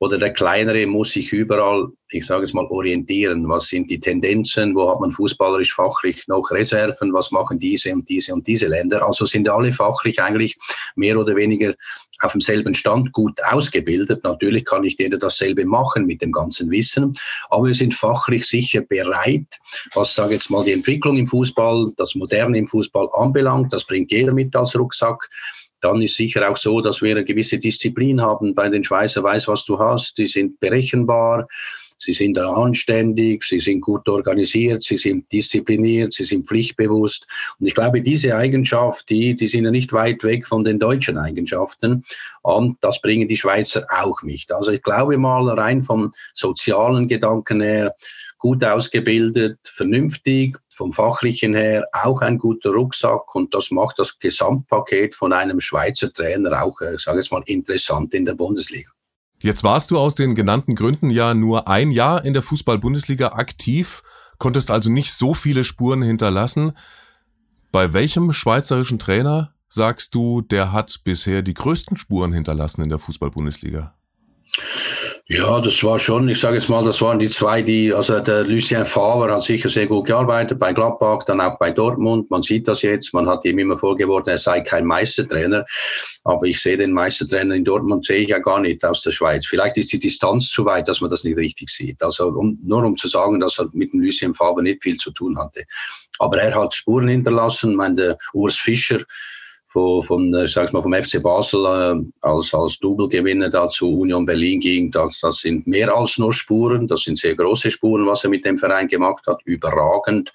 oder 0.00 0.18
der 0.18 0.32
Kleinere 0.32 0.86
muss 0.86 1.12
sich 1.12 1.32
überall, 1.32 1.88
ich 2.10 2.26
sage 2.26 2.44
es 2.44 2.52
mal, 2.52 2.66
orientieren. 2.66 3.48
Was 3.48 3.68
sind 3.68 3.90
die 3.90 4.00
Tendenzen? 4.00 4.74
Wo 4.74 4.90
hat 4.90 5.00
man 5.00 5.10
fußballerisch 5.10 5.74
fachlich 5.74 6.26
noch 6.28 6.50
Reserven? 6.50 7.12
Was 7.12 7.30
machen 7.30 7.58
diese 7.58 7.92
und 7.92 8.08
diese 8.08 8.32
und 8.32 8.46
diese 8.46 8.68
Länder? 8.68 9.06
Also 9.06 9.26
sind 9.26 9.48
alle 9.48 9.72
fachlich 9.72 10.20
eigentlich 10.20 10.56
mehr 10.94 11.18
oder 11.18 11.34
weniger 11.36 11.74
auf 12.20 12.32
demselben 12.32 12.74
Stand 12.74 13.12
gut 13.12 13.42
ausgebildet. 13.44 14.24
Natürlich 14.24 14.64
kann 14.64 14.82
nicht 14.82 14.98
jeder 14.98 15.18
dasselbe 15.18 15.64
machen 15.64 16.06
mit 16.06 16.22
dem 16.22 16.32
ganzen 16.32 16.70
Wissen, 16.70 17.12
aber 17.50 17.66
wir 17.66 17.74
sind 17.74 17.94
fachlich 17.94 18.46
sicher 18.46 18.80
bereit, 18.80 19.58
was 19.94 20.14
sage 20.14 20.34
ich 20.34 20.42
jetzt 20.42 20.50
mal 20.50 20.64
die 20.64 20.72
Entwicklung 20.72 21.16
im 21.16 21.26
Fußball, 21.26 21.92
das 21.96 22.14
Moderne 22.14 22.58
im 22.58 22.68
Fußball 22.68 23.08
anbelangt. 23.14 23.72
Das 23.72 23.84
bringt 23.84 24.12
jeder 24.12 24.32
mit 24.32 24.54
als 24.56 24.78
Rucksack 24.78 25.28
dann 25.80 26.00
ist 26.02 26.16
sicher 26.16 26.50
auch 26.50 26.56
so, 26.56 26.80
dass 26.80 27.02
wir 27.02 27.12
eine 27.12 27.24
gewisse 27.24 27.58
Disziplin 27.58 28.20
haben. 28.20 28.54
Bei 28.54 28.68
den 28.68 28.84
Schweizer 28.84 29.22
weiß, 29.22 29.48
was 29.48 29.64
du 29.64 29.78
hast. 29.78 30.18
Die 30.18 30.26
sind 30.26 30.58
berechenbar. 30.60 31.46
Sie 31.98 32.12
sind 32.12 32.38
anständig, 32.38 33.42
sie 33.42 33.58
sind 33.58 33.80
gut 33.80 34.06
organisiert, 34.06 34.82
sie 34.82 34.96
sind 34.96 35.32
diszipliniert, 35.32 36.12
sie 36.12 36.24
sind 36.24 36.46
pflichtbewusst. 36.46 37.26
Und 37.58 37.66
ich 37.66 37.74
glaube, 37.74 38.02
diese 38.02 38.36
Eigenschaft, 38.36 39.08
die, 39.08 39.34
die 39.34 39.46
sind 39.46 39.64
ja 39.64 39.70
nicht 39.70 39.94
weit 39.94 40.22
weg 40.22 40.46
von 40.46 40.62
den 40.62 40.78
deutschen 40.78 41.16
Eigenschaften. 41.16 42.04
Und 42.42 42.76
das 42.82 43.00
bringen 43.00 43.28
die 43.28 43.36
Schweizer 43.36 43.86
auch 43.88 44.22
nicht. 44.22 44.52
Also 44.52 44.72
ich 44.72 44.82
glaube 44.82 45.16
mal 45.16 45.48
rein 45.48 45.82
vom 45.82 46.12
sozialen 46.34 47.08
Gedanken 47.08 47.62
her, 47.62 47.94
gut 48.46 48.62
ausgebildet, 48.62 49.58
vernünftig, 49.64 50.56
vom 50.72 50.92
fachlichen 50.92 51.52
her 51.52 51.84
auch 51.92 52.20
ein 52.20 52.38
guter 52.38 52.70
Rucksack 52.70 53.34
und 53.34 53.52
das 53.52 53.72
macht 53.72 53.98
das 53.98 54.20
Gesamtpaket 54.20 55.16
von 55.16 55.32
einem 55.32 55.58
Schweizer 55.58 56.12
Trainer 56.12 56.62
auch, 56.62 56.80
ich 56.94 57.02
sage 57.02 57.18
es 57.18 57.32
mal, 57.32 57.42
interessant 57.46 58.14
in 58.14 58.24
der 58.24 58.34
Bundesliga. 58.34 58.88
Jetzt 59.42 59.64
warst 59.64 59.90
du 59.90 59.98
aus 59.98 60.14
den 60.14 60.36
genannten 60.36 60.76
Gründen 60.76 61.10
ja 61.10 61.34
nur 61.34 61.66
ein 61.66 61.90
Jahr 61.90 62.24
in 62.24 62.34
der 62.34 62.42
Fußball-Bundesliga 62.44 63.30
aktiv, 63.30 64.04
konntest 64.38 64.70
also 64.70 64.90
nicht 64.92 65.12
so 65.12 65.34
viele 65.34 65.64
Spuren 65.64 66.02
hinterlassen. 66.02 66.70
Bei 67.72 67.92
welchem 67.94 68.32
schweizerischen 68.32 69.00
Trainer 69.00 69.54
sagst 69.68 70.14
du, 70.14 70.40
der 70.40 70.70
hat 70.70 71.00
bisher 71.02 71.42
die 71.42 71.54
größten 71.54 71.96
Spuren 71.96 72.32
hinterlassen 72.32 72.82
in 72.82 72.90
der 72.90 73.00
Fußball-Bundesliga? 73.00 73.96
Ja, 75.28 75.60
das 75.60 75.82
war 75.82 75.98
schon, 75.98 76.28
ich 76.28 76.38
sage 76.38 76.54
jetzt 76.54 76.68
mal, 76.68 76.84
das 76.84 77.02
waren 77.02 77.18
die 77.18 77.28
zwei, 77.28 77.60
die, 77.60 77.92
also 77.92 78.20
der 78.20 78.44
Lucien 78.44 78.84
Favre 78.84 79.32
hat 79.32 79.42
sicher 79.42 79.68
sehr 79.68 79.88
gut 79.88 80.06
gearbeitet 80.06 80.60
bei 80.60 80.72
Gladbach, 80.72 81.24
dann 81.24 81.40
auch 81.40 81.58
bei 81.58 81.72
Dortmund. 81.72 82.30
Man 82.30 82.42
sieht 82.42 82.68
das 82.68 82.82
jetzt, 82.82 83.12
man 83.12 83.28
hat 83.28 83.44
ihm 83.44 83.58
immer 83.58 83.76
vorgeworfen, 83.76 84.28
er 84.28 84.38
sei 84.38 84.60
kein 84.60 84.84
Meistertrainer. 84.84 85.64
Aber 86.22 86.46
ich 86.46 86.62
sehe 86.62 86.76
den 86.76 86.92
Meistertrainer 86.92 87.56
in 87.56 87.64
Dortmund, 87.64 88.04
sehe 88.04 88.20
ich 88.20 88.28
ja 88.28 88.38
gar 88.38 88.60
nicht 88.60 88.84
aus 88.84 89.02
der 89.02 89.10
Schweiz. 89.10 89.44
Vielleicht 89.46 89.76
ist 89.78 89.92
die 89.92 89.98
Distanz 89.98 90.48
zu 90.48 90.64
weit, 90.64 90.86
dass 90.86 91.00
man 91.00 91.10
das 91.10 91.24
nicht 91.24 91.36
richtig 91.36 91.70
sieht. 91.70 92.00
Also 92.04 92.28
um, 92.28 92.56
nur 92.62 92.84
um 92.84 92.96
zu 92.96 93.08
sagen, 93.08 93.40
dass 93.40 93.58
er 93.58 93.66
mit 93.72 93.92
dem 93.92 94.02
Lucien 94.02 94.32
Favre 94.32 94.62
nicht 94.62 94.84
viel 94.84 94.96
zu 94.96 95.10
tun 95.10 95.36
hatte. 95.40 95.64
Aber 96.20 96.40
er 96.40 96.54
hat 96.54 96.72
Spuren 96.72 97.08
hinterlassen. 97.08 97.72
Ich 97.72 97.76
meine, 97.76 98.16
Urs 98.32 98.54
Fischer, 98.54 99.00
von, 99.68 100.02
von 100.02 100.34
äh, 100.34 100.48
sag 100.48 100.72
mal, 100.72 100.82
vom 100.82 100.94
FC 100.94 101.22
Basel 101.22 101.64
äh, 101.64 102.26
als, 102.26 102.54
als 102.54 102.78
Double-Gewinner 102.78 103.50
da 103.50 103.68
zu 103.68 104.00
Union 104.00 104.24
Berlin 104.24 104.60
ging, 104.60 104.90
das, 104.90 105.20
das 105.20 105.38
sind 105.38 105.66
mehr 105.66 105.94
als 105.94 106.18
nur 106.18 106.32
Spuren, 106.32 106.86
das 106.86 107.02
sind 107.02 107.18
sehr 107.18 107.34
große 107.34 107.70
Spuren, 107.70 108.06
was 108.06 108.24
er 108.24 108.30
mit 108.30 108.44
dem 108.44 108.58
Verein 108.58 108.88
gemacht 108.88 109.26
hat, 109.26 109.40
überragend. 109.44 110.32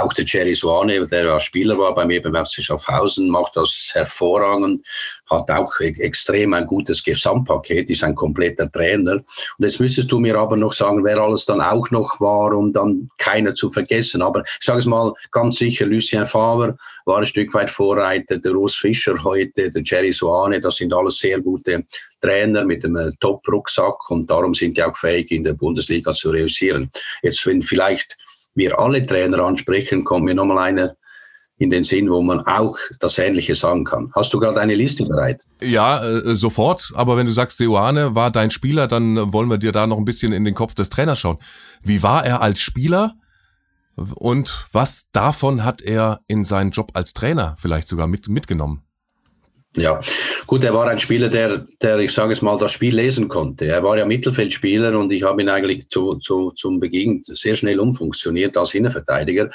Auch 0.00 0.12
der 0.12 0.24
Jerry 0.24 0.54
Swane, 0.54 1.04
der 1.06 1.24
ja 1.24 1.38
Spieler 1.38 1.78
war 1.78 1.94
bei 1.94 2.04
mir 2.04 2.20
beim 2.20 2.44
FC 2.44 2.62
Schaffhausen, 2.62 3.28
macht 3.28 3.56
das 3.56 3.90
hervorragend, 3.92 4.84
hat 5.30 5.48
auch 5.50 5.72
e-, 5.78 5.94
extrem 6.00 6.52
ein 6.52 6.66
gutes 6.66 7.04
Gesamtpaket, 7.04 7.88
ist 7.90 8.02
ein 8.02 8.16
kompletter 8.16 8.70
Trainer. 8.72 9.14
Und 9.14 9.24
jetzt 9.60 9.78
müsstest 9.78 10.10
du 10.10 10.18
mir 10.18 10.36
aber 10.36 10.56
noch 10.56 10.72
sagen, 10.72 11.04
wer 11.04 11.18
alles 11.18 11.44
dann 11.44 11.60
auch 11.60 11.88
noch 11.92 12.20
war, 12.20 12.52
um 12.54 12.72
dann 12.72 13.08
keiner 13.18 13.54
zu 13.54 13.70
vergessen. 13.70 14.20
Aber 14.20 14.40
ich 14.40 14.66
sage 14.66 14.80
es 14.80 14.86
mal 14.86 15.12
ganz 15.30 15.56
sicher, 15.56 15.86
Lucien 15.86 16.26
Favre 16.26 16.76
war 17.04 17.18
ein 17.18 17.26
Stück 17.26 17.54
weit 17.54 17.70
Vorreiter, 17.70 18.38
der 18.38 18.56
Urs 18.56 18.74
Fischer 18.74 19.22
heute, 19.22 19.70
der 19.70 19.82
Jerry 19.84 20.12
Swane, 20.12 20.58
das 20.58 20.76
sind 20.76 20.92
alles 20.92 21.18
sehr 21.18 21.40
gute 21.40 21.84
Trainer 22.20 22.64
mit 22.64 22.84
einem 22.84 23.12
Top-Rucksack 23.20 24.10
und 24.10 24.28
darum 24.28 24.54
sind 24.54 24.76
die 24.76 24.82
auch 24.82 24.96
fähig, 24.96 25.30
in 25.30 25.44
der 25.44 25.52
Bundesliga 25.52 26.12
zu 26.12 26.30
realisieren. 26.30 26.90
Jetzt, 27.22 27.46
wenn 27.46 27.62
vielleicht 27.62 28.16
wir 28.54 28.78
alle 28.78 29.06
Trainer 29.06 29.40
ansprechen, 29.40 30.04
kommt 30.04 30.24
mir 30.24 30.34
nochmal 30.34 30.58
einer 30.58 30.96
in 31.58 31.70
den 31.70 31.84
Sinn, 31.84 32.10
wo 32.10 32.20
man 32.20 32.40
auch 32.40 32.76
das 32.98 33.18
Ähnliche 33.18 33.54
sagen 33.54 33.84
kann. 33.84 34.10
Hast 34.14 34.34
du 34.34 34.40
gerade 34.40 34.60
eine 34.60 34.74
Liste 34.74 35.04
bereit? 35.04 35.44
Ja, 35.62 36.04
äh, 36.04 36.34
sofort. 36.34 36.92
Aber 36.94 37.16
wenn 37.16 37.26
du 37.26 37.32
sagst, 37.32 37.58
Seoane 37.58 38.14
war 38.14 38.30
dein 38.30 38.50
Spieler, 38.50 38.88
dann 38.88 39.32
wollen 39.32 39.48
wir 39.48 39.58
dir 39.58 39.72
da 39.72 39.86
noch 39.86 39.98
ein 39.98 40.04
bisschen 40.04 40.32
in 40.32 40.44
den 40.44 40.54
Kopf 40.54 40.74
des 40.74 40.88
Trainers 40.88 41.18
schauen. 41.18 41.38
Wie 41.82 42.02
war 42.02 42.26
er 42.26 42.42
als 42.42 42.60
Spieler? 42.60 43.14
Und 43.96 44.66
was 44.72 45.06
davon 45.12 45.64
hat 45.64 45.80
er 45.80 46.20
in 46.26 46.42
seinen 46.42 46.72
Job 46.72 46.90
als 46.94 47.14
Trainer 47.14 47.54
vielleicht 47.58 47.86
sogar 47.86 48.08
mit, 48.08 48.28
mitgenommen? 48.28 48.83
Ja, 49.76 50.00
gut, 50.46 50.62
er 50.62 50.72
war 50.72 50.86
ein 50.86 51.00
Spieler, 51.00 51.28
der, 51.28 51.66
der, 51.82 51.98
ich 51.98 52.12
sage 52.12 52.32
es 52.32 52.42
mal, 52.42 52.56
das 52.58 52.70
Spiel 52.70 52.94
lesen 52.94 53.26
konnte. 53.26 53.66
Er 53.66 53.82
war 53.82 53.98
ja 53.98 54.06
Mittelfeldspieler 54.06 54.96
und 54.96 55.10
ich 55.10 55.24
habe 55.24 55.42
ihn 55.42 55.48
eigentlich 55.48 55.88
zu, 55.88 56.14
zu, 56.20 56.52
zum 56.52 56.78
Beginn 56.78 57.22
sehr 57.24 57.56
schnell 57.56 57.80
umfunktioniert 57.80 58.56
als 58.56 58.74
Innenverteidiger, 58.74 59.50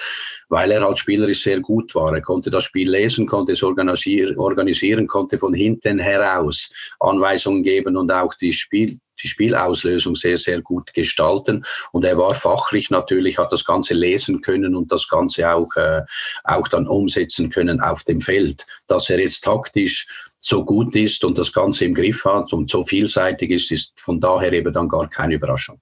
weil 0.50 0.72
er 0.72 0.82
halt 0.82 1.00
spielerisch 1.00 1.44
sehr 1.44 1.62
gut 1.62 1.96
war. 1.96 2.14
Er 2.14 2.22
konnte 2.22 2.50
das 2.50 2.66
Spiel 2.66 2.90
lesen, 2.90 3.28
konnte 3.28 3.54
es 3.54 3.64
organisieren, 3.64 4.38
organisieren 4.38 5.08
konnte 5.08 5.40
von 5.40 5.54
hinten 5.54 6.00
heraus 6.00 6.70
Anweisungen 7.00 7.64
geben 7.64 7.96
und 7.96 8.12
auch 8.12 8.34
die 8.34 8.52
Spiel, 8.52 9.00
die 9.22 9.28
Spielauslösung 9.28 10.16
sehr, 10.16 10.38
sehr 10.38 10.62
gut 10.62 10.94
gestalten. 10.94 11.66
Und 11.92 12.06
er 12.06 12.18
war 12.18 12.34
fachlich 12.34 12.90
natürlich, 12.90 13.38
hat 13.38 13.52
das 13.52 13.66
Ganze 13.66 13.94
lesen 13.94 14.42
können 14.42 14.76
und 14.76 14.92
das 14.92 15.08
Ganze 15.08 15.54
auch, 15.54 15.76
äh, 15.76 16.02
auch 16.44 16.68
dann 16.68 16.88
umsetzen 16.88 17.50
können 17.50 17.82
auf 17.82 18.04
dem 18.04 18.22
Feld. 18.22 18.66
Dass 18.88 19.10
er 19.10 19.20
jetzt 19.20 19.44
taktisch 19.44 20.08
so 20.38 20.64
gut 20.64 20.96
ist 20.96 21.24
und 21.26 21.38
das 21.38 21.52
Ganze 21.52 21.86
im 21.86 21.94
Griff 21.94 22.24
hat 22.24 22.54
und 22.54 22.72
so 22.72 22.84
vielseitig 22.84 23.52
ist, 23.52 23.72
ist 23.72 24.00
von 24.00 24.20
daher 24.20 24.54
eben 24.54 24.72
dann 24.72 24.88
gar 24.88 25.08
keine 25.10 25.36
Überraschung. 25.36 25.80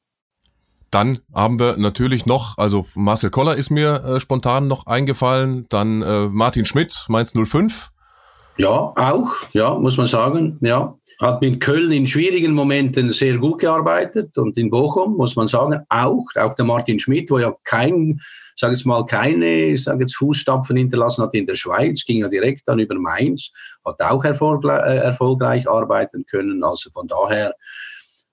Dann 0.90 1.20
haben 1.34 1.60
wir 1.60 1.78
natürlich 1.78 2.26
noch, 2.26 2.58
also 2.58 2.86
Marcel 2.96 3.30
Koller 3.30 3.56
ist 3.56 3.70
mir 3.70 4.04
äh, 4.04 4.20
spontan 4.20 4.68
noch 4.68 4.88
eingefallen, 4.88 5.68
dann 5.70 6.02
äh, 6.02 6.28
Martin 6.28 6.66
Schmidt, 6.66 7.06
Mainz 7.10 7.34
05. 7.34 7.90
Ja, 8.58 8.70
auch, 8.96 9.34
ja, 9.52 9.76
muss 9.76 9.98
man 9.98 10.08
sagen, 10.08 10.58
ja 10.62 10.98
hat 11.20 11.42
mit 11.42 11.62
Köln 11.62 11.92
in 11.92 12.06
schwierigen 12.06 12.54
Momenten 12.54 13.12
sehr 13.12 13.38
gut 13.38 13.62
gearbeitet 13.62 14.38
und 14.38 14.58
in 14.58 14.70
Bochum 14.70 15.18
muss 15.18 15.36
man 15.36 15.48
sagen 15.48 15.84
auch 15.90 16.26
auch 16.36 16.56
der 16.56 16.66
Martin 16.66 17.00
Schmidt, 17.00 17.32
wo 17.32 17.40
ja 17.40 17.56
kein, 17.64 18.20
sage 18.56 18.76
ich 18.76 18.86
mal, 18.86 19.04
keine, 19.06 19.78
sage 19.78 20.02
jetzt 20.02 20.16
Fußstapfen 20.18 20.78
hinterlassen 20.78 21.24
hat 21.24 21.34
in 21.34 21.48
der 21.48 21.56
Schweiz, 21.56 22.06
ging 22.06 22.20
ja 22.20 22.28
direkt 22.28 22.68
dann 22.68 22.80
über 22.80 22.96
Mainz, 22.96 23.52
hat 23.84 24.00
auch 24.02 24.24
erfolgreich, 24.24 25.04
erfolgreich 25.04 25.68
arbeiten 25.68 26.26
können. 26.26 26.64
Also 26.64 26.92
von 26.92 27.08
daher 27.08 27.54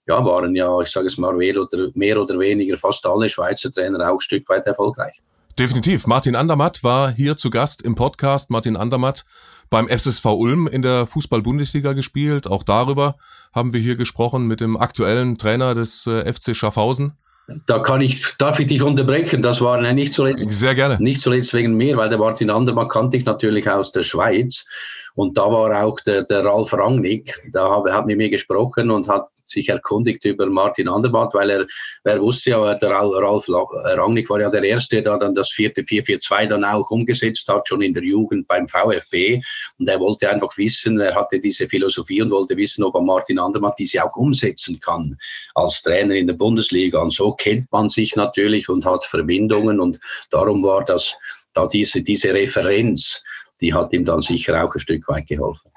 ja, 0.06 0.22
waren 0.22 0.54
ja, 0.54 0.80
ich 0.80 0.90
sage 0.90 1.06
es 1.06 1.16
mal, 1.16 1.34
mehr 1.34 1.56
oder, 1.56 1.88
mehr 1.94 2.20
oder 2.20 2.38
weniger 2.38 2.76
fast 2.76 3.06
alle 3.06 3.28
Schweizer 3.28 3.72
Trainer 3.72 4.10
auch 4.10 4.16
ein 4.16 4.20
Stück 4.20 4.46
weit 4.50 4.66
erfolgreich. 4.66 5.22
Definitiv. 5.58 6.08
Martin 6.08 6.34
Andermatt 6.34 6.82
war 6.82 7.12
hier 7.12 7.36
zu 7.36 7.48
Gast 7.48 7.80
im 7.80 7.94
Podcast. 7.94 8.50
Martin 8.50 8.76
Andermatt 8.76 9.24
beim 9.70 9.86
SSV 9.86 10.24
Ulm 10.24 10.66
in 10.66 10.82
der 10.82 11.06
Fußball-Bundesliga 11.06 11.92
gespielt. 11.92 12.48
Auch 12.48 12.64
darüber 12.64 13.14
haben 13.54 13.72
wir 13.72 13.80
hier 13.80 13.94
gesprochen 13.94 14.48
mit 14.48 14.60
dem 14.60 14.76
aktuellen 14.76 15.38
Trainer 15.38 15.74
des 15.74 16.08
äh, 16.08 16.32
FC 16.32 16.56
Schaffhausen. 16.56 17.12
Da 17.66 17.78
kann 17.78 18.00
ich, 18.00 18.24
darf 18.38 18.58
ich 18.58 18.66
dich 18.66 18.82
unterbrechen? 18.82 19.42
Das 19.42 19.60
war 19.60 19.80
nicht 19.92 20.14
zuletzt, 20.14 20.50
Sehr 20.50 20.74
gerne. 20.74 20.96
nicht 21.00 21.20
zuletzt 21.20 21.52
wegen 21.54 21.76
mir, 21.76 21.96
weil 21.96 22.08
der 22.08 22.18
Martin 22.18 22.50
Andermatt 22.50 22.88
kannte 22.88 23.16
ich 23.16 23.24
natürlich 23.24 23.68
aus 23.68 23.92
der 23.92 24.02
Schweiz. 24.02 24.64
Und 25.14 25.38
da 25.38 25.42
war 25.42 25.84
auch 25.84 26.00
der, 26.00 26.24
der 26.24 26.44
Ralf 26.44 26.72
Rangnick, 26.72 27.40
da 27.52 27.70
hat, 27.70 27.92
hat 27.92 28.06
mit 28.06 28.16
mir 28.16 28.30
gesprochen 28.30 28.90
und 28.90 29.08
hat 29.08 29.28
sich 29.44 29.68
erkundigt 29.68 30.24
über 30.24 30.46
Martin 30.46 30.88
Andermatt, 30.88 31.34
weil 31.34 31.50
er, 31.50 31.66
wer 32.04 32.20
wusste 32.20 32.50
ja, 32.50 32.74
der 32.74 32.90
Ralf 32.90 33.46
Rangnick 33.48 34.30
war 34.30 34.40
ja 34.40 34.50
der 34.50 34.62
Erste, 34.62 35.02
der 35.02 35.18
dann 35.18 35.34
das 35.34 35.50
vierte 35.50 35.82
4-4-2 35.82 36.46
dann 36.46 36.64
auch 36.64 36.90
umgesetzt 36.90 37.48
hat, 37.48 37.68
schon 37.68 37.82
in 37.82 37.94
der 37.94 38.02
Jugend 38.02 38.46
beim 38.48 38.68
VfB. 38.68 39.40
Und 39.78 39.88
er 39.88 40.00
wollte 40.00 40.30
einfach 40.30 40.56
wissen, 40.56 41.00
er 41.00 41.14
hatte 41.14 41.38
diese 41.38 41.68
Philosophie 41.68 42.22
und 42.22 42.30
wollte 42.30 42.56
wissen, 42.56 42.84
ob 42.84 42.94
er 42.94 43.02
Martin 43.02 43.38
Andermatt 43.38 43.74
diese 43.78 44.04
auch 44.04 44.16
umsetzen 44.16 44.80
kann 44.80 45.16
als 45.54 45.82
Trainer 45.82 46.14
in 46.14 46.26
der 46.26 46.34
Bundesliga. 46.34 47.00
Und 47.00 47.12
so 47.12 47.32
kennt 47.32 47.70
man 47.70 47.88
sich 47.88 48.16
natürlich 48.16 48.68
und 48.68 48.84
hat 48.84 49.04
Verbindungen 49.04 49.80
und 49.80 50.00
darum 50.30 50.62
war 50.62 50.84
das, 50.84 51.16
da 51.52 51.66
diese, 51.66 52.02
diese 52.02 52.34
Referenz, 52.34 53.22
die 53.60 53.72
hat 53.72 53.92
ihm 53.92 54.04
dann 54.04 54.20
sicher 54.20 54.62
auch 54.62 54.74
ein 54.74 54.80
Stück 54.80 55.06
weit 55.08 55.26
geholfen. 55.26 55.73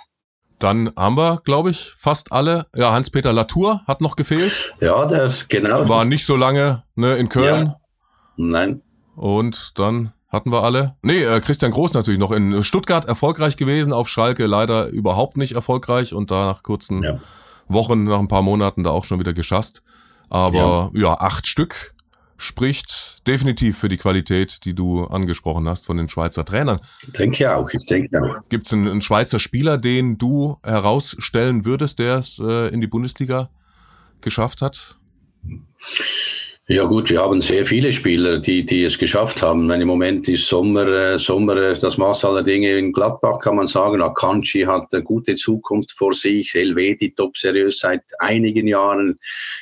Dann 0.60 0.92
haben 0.98 1.18
wir, 1.18 1.42
glaube 1.46 1.70
ich, 1.70 1.92
fast 1.98 2.32
alle. 2.32 2.66
Ja, 2.76 2.92
Hans-Peter 2.92 3.32
Latour 3.32 3.82
hat 3.88 4.02
noch 4.02 4.16
gefehlt. 4.16 4.74
Ja, 4.80 5.06
der 5.06 5.32
genau. 5.50 5.88
War 5.88 6.04
nicht 6.06 6.26
so 6.26 6.36
lange 6.36 6.84
ne, 6.96 7.16
in 7.18 7.30
Köln. 7.30 7.68
Ja. 7.68 7.76
Nein. 8.38 8.82
Und 9.16 9.78
dann 9.78 10.14
hatten 10.30 10.52
wir 10.52 10.64
alle. 10.64 10.96
Nee, 11.02 11.24
äh, 11.24 11.40
Christian 11.42 11.72
Groß 11.72 11.94
natürlich 11.94 12.20
noch 12.20 12.32
in 12.32 12.64
Stuttgart 12.64 13.06
erfolgreich 13.06 13.56
gewesen, 13.56 13.94
auf 13.94 14.10
Schalke 14.10 14.46
leider 14.46 14.88
überhaupt 14.88 15.38
nicht 15.38 15.54
erfolgreich 15.54 16.14
und 16.14 16.32
da 16.32 16.48
nach 16.48 16.64
kurzen 16.64 17.04
ja. 17.04 17.20
Wochen, 17.68 18.04
nach 18.06 18.20
ein 18.20 18.28
paar 18.28 18.42
Monaten 18.42 18.84
da 18.84 18.90
auch 18.90 19.06
schon 19.06 19.20
wieder 19.20 19.34
geschasst. 19.34 19.84
Aber 20.30 20.92
ja, 20.94 21.02
ja 21.02 21.14
acht 21.14 21.48
Stück 21.48 21.94
spricht 22.38 23.28
definitiv 23.28 23.78
für 23.78 23.90
die 23.90 23.98
Qualität, 23.98 24.64
die 24.64 24.74
du 24.74 25.06
angesprochen 25.06 25.68
hast 25.68 25.86
von 25.86 25.98
den 25.98 26.10
Schweizer 26.10 26.46
Trainern. 26.46 26.80
Ich 27.02 27.14
denke 27.14 27.56
auch, 27.56 27.70
ich 27.70 27.86
denke 27.86 28.22
auch. 28.22 28.50
Gibt 28.50 28.68
es 28.68 28.74
einen, 28.74 28.88
einen, 28.88 29.02
Schweizer 29.02 29.40
Spieler, 29.40 29.78
den 29.78 30.18
du 30.18 30.58
herausstellen 30.64 31.66
würdest, 31.66 32.00
der 32.00 32.18
es 32.18 32.40
äh, 32.40 32.70
in 32.70 32.82
die 32.82 32.88
Bundesliga 32.88 33.50
geschafft 34.22 34.62
hat? 34.62 34.98
Ja 36.70 36.84
gut, 36.84 37.10
wir 37.10 37.22
haben 37.22 37.40
sehr 37.40 37.66
viele 37.66 37.94
Spieler, 37.94 38.40
die, 38.40 38.66
die 38.66 38.84
es 38.84 38.98
geschafft 38.98 39.42
haben. 39.42 39.72
Im 39.72 39.88
Moment 39.88 40.28
ist 40.28 40.50
Sommer, 40.50 40.86
äh, 40.86 41.18
Sommer 41.18 41.56
äh, 41.56 41.80
das 41.80 41.98
Maß 41.98 42.26
aller 42.26 42.44
Dinge 42.44 42.78
in 42.78 42.92
Gladbach, 42.92 43.40
kann 43.40 43.56
man 43.56 43.68
sagen. 43.68 44.02
Akanji 44.02 44.64
hat 44.64 44.84
eine 44.92 45.02
gute 45.02 45.38
Zukunft 45.38 45.98
vor 45.98 46.12
sich. 46.12 46.54
Elvedi 46.56 47.14
top 47.16 47.38
seriös 47.38 47.80
seit 47.80 48.02
einigen 48.20 48.68
Jahren. 48.68 49.18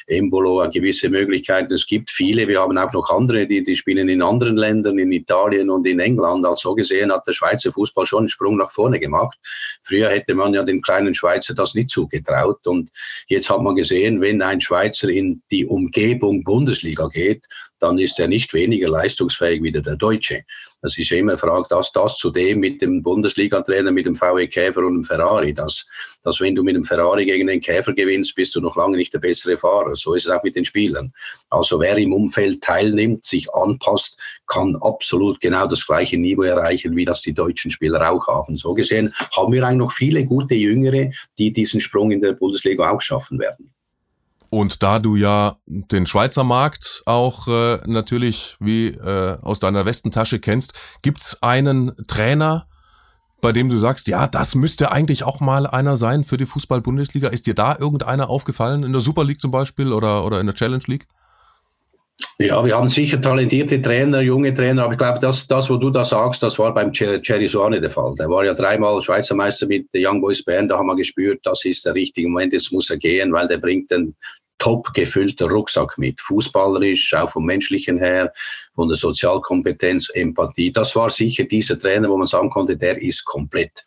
Embolo 0.08 0.64
hat 0.64 0.74
gewisse 0.74 1.08
Möglichkeiten. 1.08 1.72
Es 1.72 1.86
gibt 1.86 2.10
viele. 2.10 2.48
Wir 2.48 2.60
haben 2.60 2.76
auch 2.76 2.92
noch 2.92 3.08
andere, 3.12 3.46
die, 3.46 3.64
die 3.64 3.76
spielen 3.76 4.10
in 4.10 4.24
anderen 4.24 4.58
Ländern, 4.58 4.98
in 4.98 5.12
Italien 5.12 5.70
und 5.70 5.86
in 5.86 6.00
England. 6.00 6.44
Also 6.44 6.70
so 6.70 6.74
gesehen 6.74 7.14
hat 7.14 7.28
der 7.28 7.34
Schweizer 7.34 7.72
Fußball 7.72 8.08
schon 8.08 8.22
einen 8.22 8.30
Sprung 8.30 8.58
nach 8.58 8.72
vorne 8.72 9.00
gemacht. 9.00 9.38
Früher 9.84 10.10
hätte 10.10 10.34
man 10.34 10.56
ja 10.56 10.64
den 10.64 10.82
kleinen 10.82 11.14
Schweizer 11.14 11.54
das 11.54 11.76
nicht 11.76 11.92
zugetraut. 11.92 12.66
Und 12.66 12.90
jetzt 13.28 13.48
hat 13.48 13.62
man 13.62 13.76
gesehen, 13.76 14.22
wenn 14.22 14.42
ein 14.42 14.60
Schweizer 14.60 15.10
in 15.10 15.44
die 15.52 15.68
Umgebung 15.68 16.44
Bundesliga 16.44 16.95
Bundesliga 16.96 17.08
geht, 17.08 17.46
dann 17.80 18.00
ist 18.00 18.20
er 18.20 18.28
nicht 18.28 18.54
weniger 18.54 18.90
leistungsfähig 18.90 19.62
wie 19.62 19.72
der 19.72 19.96
Deutsche. 19.96 20.44
Das 20.82 20.98
ist 20.98 21.10
ja 21.10 21.18
immer 21.18 21.38
fragt, 21.38 21.72
dass 21.72 21.92
das 21.92 22.18
zudem 22.18 22.60
mit 22.60 22.82
dem 22.82 23.04
Bundesliga-Trainer, 23.04 23.92
mit 23.92 24.06
dem 24.06 24.16
VW 24.16 24.48
Käfer 24.48 24.82
und 24.82 24.96
dem 24.96 25.04
Ferrari, 25.04 25.54
dass, 25.54 25.86
dass 26.24 26.40
wenn 26.40 26.56
du 26.56 26.64
mit 26.64 26.76
dem 26.76 26.84
Ferrari 26.84 27.26
gegen 27.26 27.48
den 27.48 27.60
Käfer 27.60 27.94
gewinnst, 27.94 28.36
bist 28.36 28.56
du 28.56 28.62
noch 28.62 28.78
lange 28.78 28.98
nicht 28.98 29.14
der 29.14 29.20
bessere 29.20 29.58
Fahrer. 29.58 29.96
So 29.96 30.14
ist 30.14 30.26
es 30.26 30.32
auch 30.32 30.44
mit 30.44 30.56
den 30.56 30.66
Spielern. 30.66 31.12
Also 31.50 31.80
wer 31.80 31.98
im 31.98 32.14
Umfeld 32.14 32.62
teilnimmt, 32.62 33.26
sich 33.26 33.54
anpasst, 33.54 34.18
kann 34.48 34.78
absolut 34.82 35.42
genau 35.42 35.68
das 35.68 35.86
gleiche 35.86 36.18
Niveau 36.18 36.44
erreichen, 36.44 36.96
wie 36.96 37.06
das 37.06 37.22
die 37.22 37.34
deutschen 37.34 37.72
Spieler 37.72 38.10
auch 38.10 38.28
haben. 38.28 38.56
So 38.56 38.74
gesehen 38.74 39.14
haben 39.36 39.52
wir 39.52 39.64
eigentlich 39.64 39.80
noch 39.80 39.92
viele 39.92 40.24
gute 40.26 40.56
Jüngere, 40.56 41.12
die 41.38 41.52
diesen 41.52 41.82
Sprung 41.82 42.12
in 42.12 42.22
der 42.22 42.34
Bundesliga 42.34 42.90
auch 42.90 43.02
schaffen 43.02 43.40
werden. 43.40 43.74
Und 44.56 44.82
da 44.84 45.00
du 45.00 45.18
ja 45.18 45.58
den 45.66 46.06
Schweizer 46.06 46.46
Markt 46.46 47.04
auch 47.06 47.50
äh, 47.50 47.80
natürlich 47.88 48.56
wie 48.62 48.88
äh, 48.88 49.38
aus 49.42 49.60
deiner 49.60 49.86
Westentasche 49.86 50.40
kennst, 50.40 50.72
gibt's 51.02 51.38
einen 51.44 51.92
Trainer, 52.08 52.66
bei 53.42 53.52
dem 53.52 53.68
du 53.68 53.78
sagst, 53.80 54.08
ja, 54.08 54.28
das 54.28 54.56
müsste 54.56 54.94
eigentlich 54.94 55.26
auch 55.26 55.42
mal 55.42 55.68
einer 55.68 55.98
sein 55.98 56.24
für 56.24 56.38
die 56.38 56.46
Fußball-Bundesliga. 56.46 57.28
Ist 57.28 57.48
dir 57.48 57.54
da 57.54 57.76
irgendeiner 57.78 58.30
aufgefallen, 58.30 58.84
in 58.84 58.94
der 58.94 59.02
Super 59.02 59.26
League 59.26 59.42
zum 59.42 59.52
Beispiel 59.52 59.92
oder, 59.92 60.26
oder 60.26 60.40
in 60.40 60.46
der 60.46 60.56
Challenge 60.56 60.86
League? 60.88 61.06
Ja, 62.40 62.64
wir 62.64 62.78
haben 62.78 62.88
sicher 62.88 63.20
talentierte 63.20 63.82
Trainer, 63.82 64.22
junge 64.22 64.54
Trainer, 64.54 64.86
aber 64.86 64.94
ich 64.94 65.00
glaube, 65.00 65.20
das, 65.20 65.48
das, 65.48 65.70
wo 65.70 65.76
du 65.76 65.90
da 65.90 66.06
sagst, 66.06 66.42
das 66.42 66.58
war 66.58 66.74
beim 66.74 66.94
Cherry 66.94 67.48
Suane 67.50 67.82
der 67.82 67.90
Fall. 67.90 68.16
Der 68.18 68.30
war 68.30 68.46
ja 68.46 68.54
dreimal 68.54 69.02
Schweizer 69.02 69.36
Meister 69.36 69.68
mit 69.68 69.94
den 69.94 70.08
Young 70.08 70.22
Boys 70.22 70.46
Bern, 70.46 70.70
da 70.70 70.78
haben 70.78 70.88
wir 70.88 70.96
gespürt, 70.96 71.42
das 71.44 71.66
ist 71.66 71.86
der 71.86 71.94
richtige 71.94 72.30
Moment, 72.30 72.54
jetzt 72.54 72.72
muss 72.72 72.90
er 72.90 72.96
gehen, 72.96 73.34
weil 73.34 73.50
der 73.50 73.58
bringt 73.58 73.92
den 73.92 74.16
top 74.58 74.94
gefüllter 74.94 75.50
Rucksack 75.50 75.98
mit. 75.98 76.22
Fußballerisch, 76.22 77.14
auch 77.14 77.30
vom 77.30 77.46
menschlichen 77.46 77.98
her, 77.98 78.34
von 78.74 78.88
der 78.88 78.98
Sozialkompetenz, 78.98 80.10
Empathie. 80.14 80.72
Das 80.72 80.96
war 80.96 81.10
sicher 81.10 81.44
dieser 81.44 81.80
Trainer, 81.80 82.10
wo 82.10 82.18
man 82.18 82.28
sagen 82.28 82.50
konnte, 82.50 82.78
der 82.78 83.02
ist 83.02 83.26
komplett. 83.26 83.84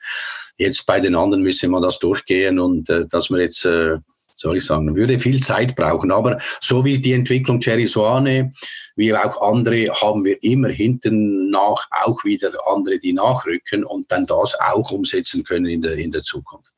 Jetzt 0.57 0.87
bei 0.87 1.01
den 1.01 1.15
anderen 1.15 1.43
müssen 1.43 1.71
wir 1.71 1.81
das 1.81 1.99
durchgehen 1.99 2.59
und 2.59 2.91
äh, 2.91 3.07
dass 3.07 3.31
wir 3.31 3.41
jetzt 3.41 3.65
äh, 3.65 3.99
soll 4.39 4.57
ich 4.57 4.65
sagen, 4.65 4.95
würde 4.95 5.19
viel 5.19 5.43
Zeit 5.43 5.75
brauchen. 5.77 6.13
Aber 6.13 6.39
so 6.61 6.85
wie 6.85 6.99
die 6.99 7.13
Entwicklung 7.13 7.61
Cherry 7.61 7.87
Soane, 7.87 8.53
wie 8.97 9.13
auch 9.15 9.41
andere, 9.43 9.89
haben 10.01 10.25
wir 10.25 10.43
immer 10.43 10.69
hinten 10.69 11.51
nach 11.51 11.89
auch 11.91 12.25
wieder 12.25 12.53
andere, 12.67 12.99
die 12.99 13.13
nachrücken 13.13 13.85
und 13.85 14.11
dann 14.11 14.27
das 14.27 14.55
auch 14.61 14.91
umsetzen 14.91 15.45
können 15.45 15.67
in 15.67 15.83
der, 15.83 15.97
in 15.97 16.13
der 16.13 16.23
Zukunft. 16.23 16.73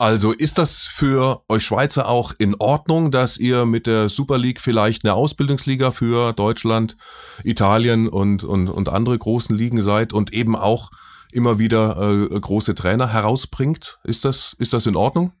Also 0.00 0.30
ist 0.30 0.58
das 0.58 0.86
für 0.86 1.42
euch 1.48 1.64
Schweizer 1.64 2.08
auch 2.08 2.32
in 2.38 2.54
Ordnung, 2.60 3.10
dass 3.10 3.36
ihr 3.36 3.66
mit 3.66 3.88
der 3.88 4.08
Super 4.08 4.38
League 4.38 4.60
vielleicht 4.60 5.04
eine 5.04 5.14
Ausbildungsliga 5.14 5.90
für 5.90 6.32
Deutschland, 6.32 6.96
Italien 7.42 8.06
und, 8.06 8.44
und, 8.44 8.68
und 8.68 8.88
andere 8.88 9.18
großen 9.18 9.56
Ligen 9.56 9.82
seid 9.82 10.12
und 10.12 10.32
eben 10.32 10.54
auch 10.54 10.92
immer 11.32 11.58
wieder 11.58 12.30
äh, 12.30 12.40
große 12.40 12.76
Trainer 12.76 13.12
herausbringt? 13.12 13.98
Ist 14.04 14.24
das, 14.24 14.54
ist 14.60 14.72
das 14.72 14.86
in 14.86 14.94
Ordnung? 14.94 15.32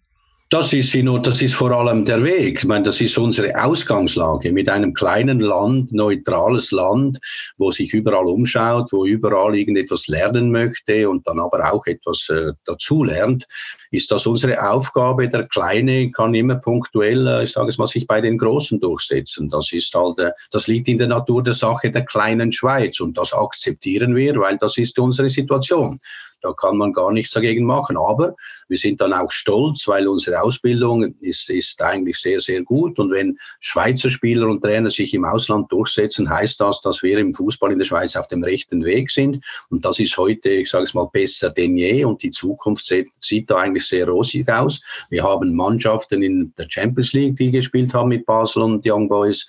Das 0.50 0.72
ist, 0.72 0.94
das 0.94 1.42
ist 1.42 1.54
vor 1.54 1.72
allem 1.72 2.06
der 2.06 2.24
Weg. 2.24 2.60
Ich 2.60 2.64
meine, 2.64 2.86
das 2.86 3.02
ist 3.02 3.18
unsere 3.18 3.62
Ausgangslage 3.62 4.50
mit 4.50 4.70
einem 4.70 4.94
kleinen 4.94 5.40
Land, 5.40 5.92
neutrales 5.92 6.70
Land, 6.70 7.18
wo 7.58 7.70
sich 7.70 7.92
überall 7.92 8.24
umschaut, 8.24 8.90
wo 8.90 9.04
überall 9.04 9.54
irgendetwas 9.54 10.08
lernen 10.08 10.50
möchte 10.50 11.10
und 11.10 11.26
dann 11.26 11.38
aber 11.38 11.70
auch 11.70 11.84
etwas 11.86 12.30
äh, 12.30 12.52
dazu 12.64 13.04
lernt, 13.04 13.46
ist 13.90 14.10
das 14.10 14.26
unsere 14.26 14.70
Aufgabe. 14.70 15.28
Der 15.28 15.46
Kleine 15.46 16.10
kann 16.10 16.34
immer 16.34 16.56
punktuell, 16.56 17.26
äh, 17.26 17.44
ich 17.44 17.52
sage 17.52 17.68
es 17.68 17.78
mal, 17.78 17.86
sich 17.86 18.06
bei 18.06 18.20
den 18.20 18.38
Großen 18.38 18.80
durchsetzen. 18.80 19.48
Das 19.48 19.72
ist 19.72 19.94
halt, 19.94 20.18
das 20.50 20.66
liegt 20.66 20.88
in 20.88 20.98
der 20.98 21.08
Natur 21.08 21.42
der 21.42 21.54
Sache 21.54 21.90
der 21.90 22.04
kleinen 22.04 22.52
Schweiz 22.52 23.00
und 23.00 23.16
das 23.16 23.32
akzeptieren 23.32 24.14
wir, 24.14 24.36
weil 24.36 24.58
das 24.58 24.78
ist 24.78 24.98
unsere 24.98 25.28
Situation. 25.28 26.00
Da 26.40 26.52
kann 26.52 26.76
man 26.76 26.92
gar 26.92 27.12
nichts 27.12 27.32
dagegen 27.32 27.64
machen. 27.64 27.96
Aber 27.96 28.36
wir 28.68 28.76
sind 28.76 29.00
dann 29.00 29.12
auch 29.12 29.30
stolz, 29.30 29.88
weil 29.88 30.06
unsere 30.06 30.40
Ausbildung 30.40 31.14
ist, 31.20 31.50
ist 31.50 31.82
eigentlich 31.82 32.18
sehr, 32.18 32.38
sehr 32.38 32.62
gut. 32.62 32.98
Und 32.98 33.10
wenn 33.10 33.38
Schweizer 33.60 34.10
Spieler 34.10 34.46
und 34.46 34.62
Trainer 34.62 34.90
sich 34.90 35.14
im 35.14 35.24
Ausland 35.24 35.72
durchsetzen, 35.72 36.30
heißt 36.30 36.60
das, 36.60 36.80
dass 36.80 37.02
wir 37.02 37.18
im 37.18 37.34
Fußball 37.34 37.72
in 37.72 37.78
der 37.78 37.84
Schweiz 37.84 38.14
auf 38.14 38.28
dem 38.28 38.44
rechten 38.44 38.84
Weg 38.84 39.10
sind. 39.10 39.44
Und 39.70 39.84
das 39.84 39.98
ist 39.98 40.16
heute, 40.16 40.50
ich 40.50 40.70
sage 40.70 40.84
es 40.84 40.94
mal, 40.94 41.08
besser 41.12 41.50
denn 41.50 41.76
je. 41.76 42.04
Und 42.04 42.22
die 42.22 42.30
Zukunft 42.30 42.84
sieht, 42.84 43.08
sieht 43.20 43.50
da 43.50 43.56
eigentlich 43.56 43.77
sehr 43.86 44.08
rosig 44.08 44.48
aus. 44.48 44.80
Wir 45.10 45.22
haben 45.22 45.54
Mannschaften 45.54 46.22
in 46.22 46.52
der 46.56 46.66
Champions 46.68 47.12
League, 47.12 47.36
die 47.36 47.50
gespielt 47.50 47.94
haben 47.94 48.08
mit 48.08 48.26
Basel 48.26 48.62
und 48.62 48.86
Young 48.86 49.08
Boys. 49.08 49.48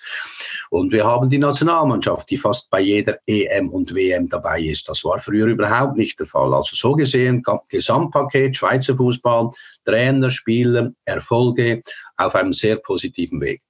Und 0.70 0.92
wir 0.92 1.04
haben 1.04 1.30
die 1.30 1.38
Nationalmannschaft, 1.38 2.30
die 2.30 2.36
fast 2.36 2.70
bei 2.70 2.80
jeder 2.80 3.18
EM 3.26 3.68
und 3.70 3.94
WM 3.94 4.28
dabei 4.28 4.60
ist. 4.60 4.88
Das 4.88 5.04
war 5.04 5.18
früher 5.18 5.46
überhaupt 5.46 5.96
nicht 5.96 6.18
der 6.18 6.26
Fall. 6.26 6.54
Also 6.54 6.76
so 6.76 6.92
gesehen, 6.92 7.42
Gesamtpaket, 7.68 8.56
Schweizer 8.56 8.96
Fußball, 8.96 9.50
Trainer, 9.84 10.30
Spieler, 10.30 10.92
Erfolge 11.04 11.82
auf 12.16 12.34
einem 12.34 12.52
sehr 12.52 12.76
positiven 12.76 13.40
Weg. 13.40 13.62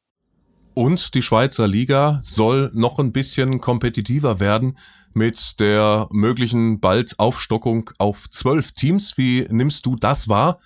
Und 0.75 1.15
die 1.15 1.23
Schweizer 1.23 1.67
Liga 1.67 2.23
soll 2.25 2.71
noch 2.75 2.99
ein 2.99 3.13
bisschen 3.13 3.61
kompetitiver 3.61 4.41
werden 4.41 4.79
mit 5.13 5.59
der 5.61 6.09
möglichen 6.11 6.81
bald 6.81 7.19
Aufstockung 7.19 7.91
auf 7.99 8.29
zwölf 8.31 8.73
Teams. 8.73 9.17
Wie 9.17 9.47
nimmst 9.51 9.87
du 9.87 9.97
das 9.97 10.29
wahr? 10.29 10.59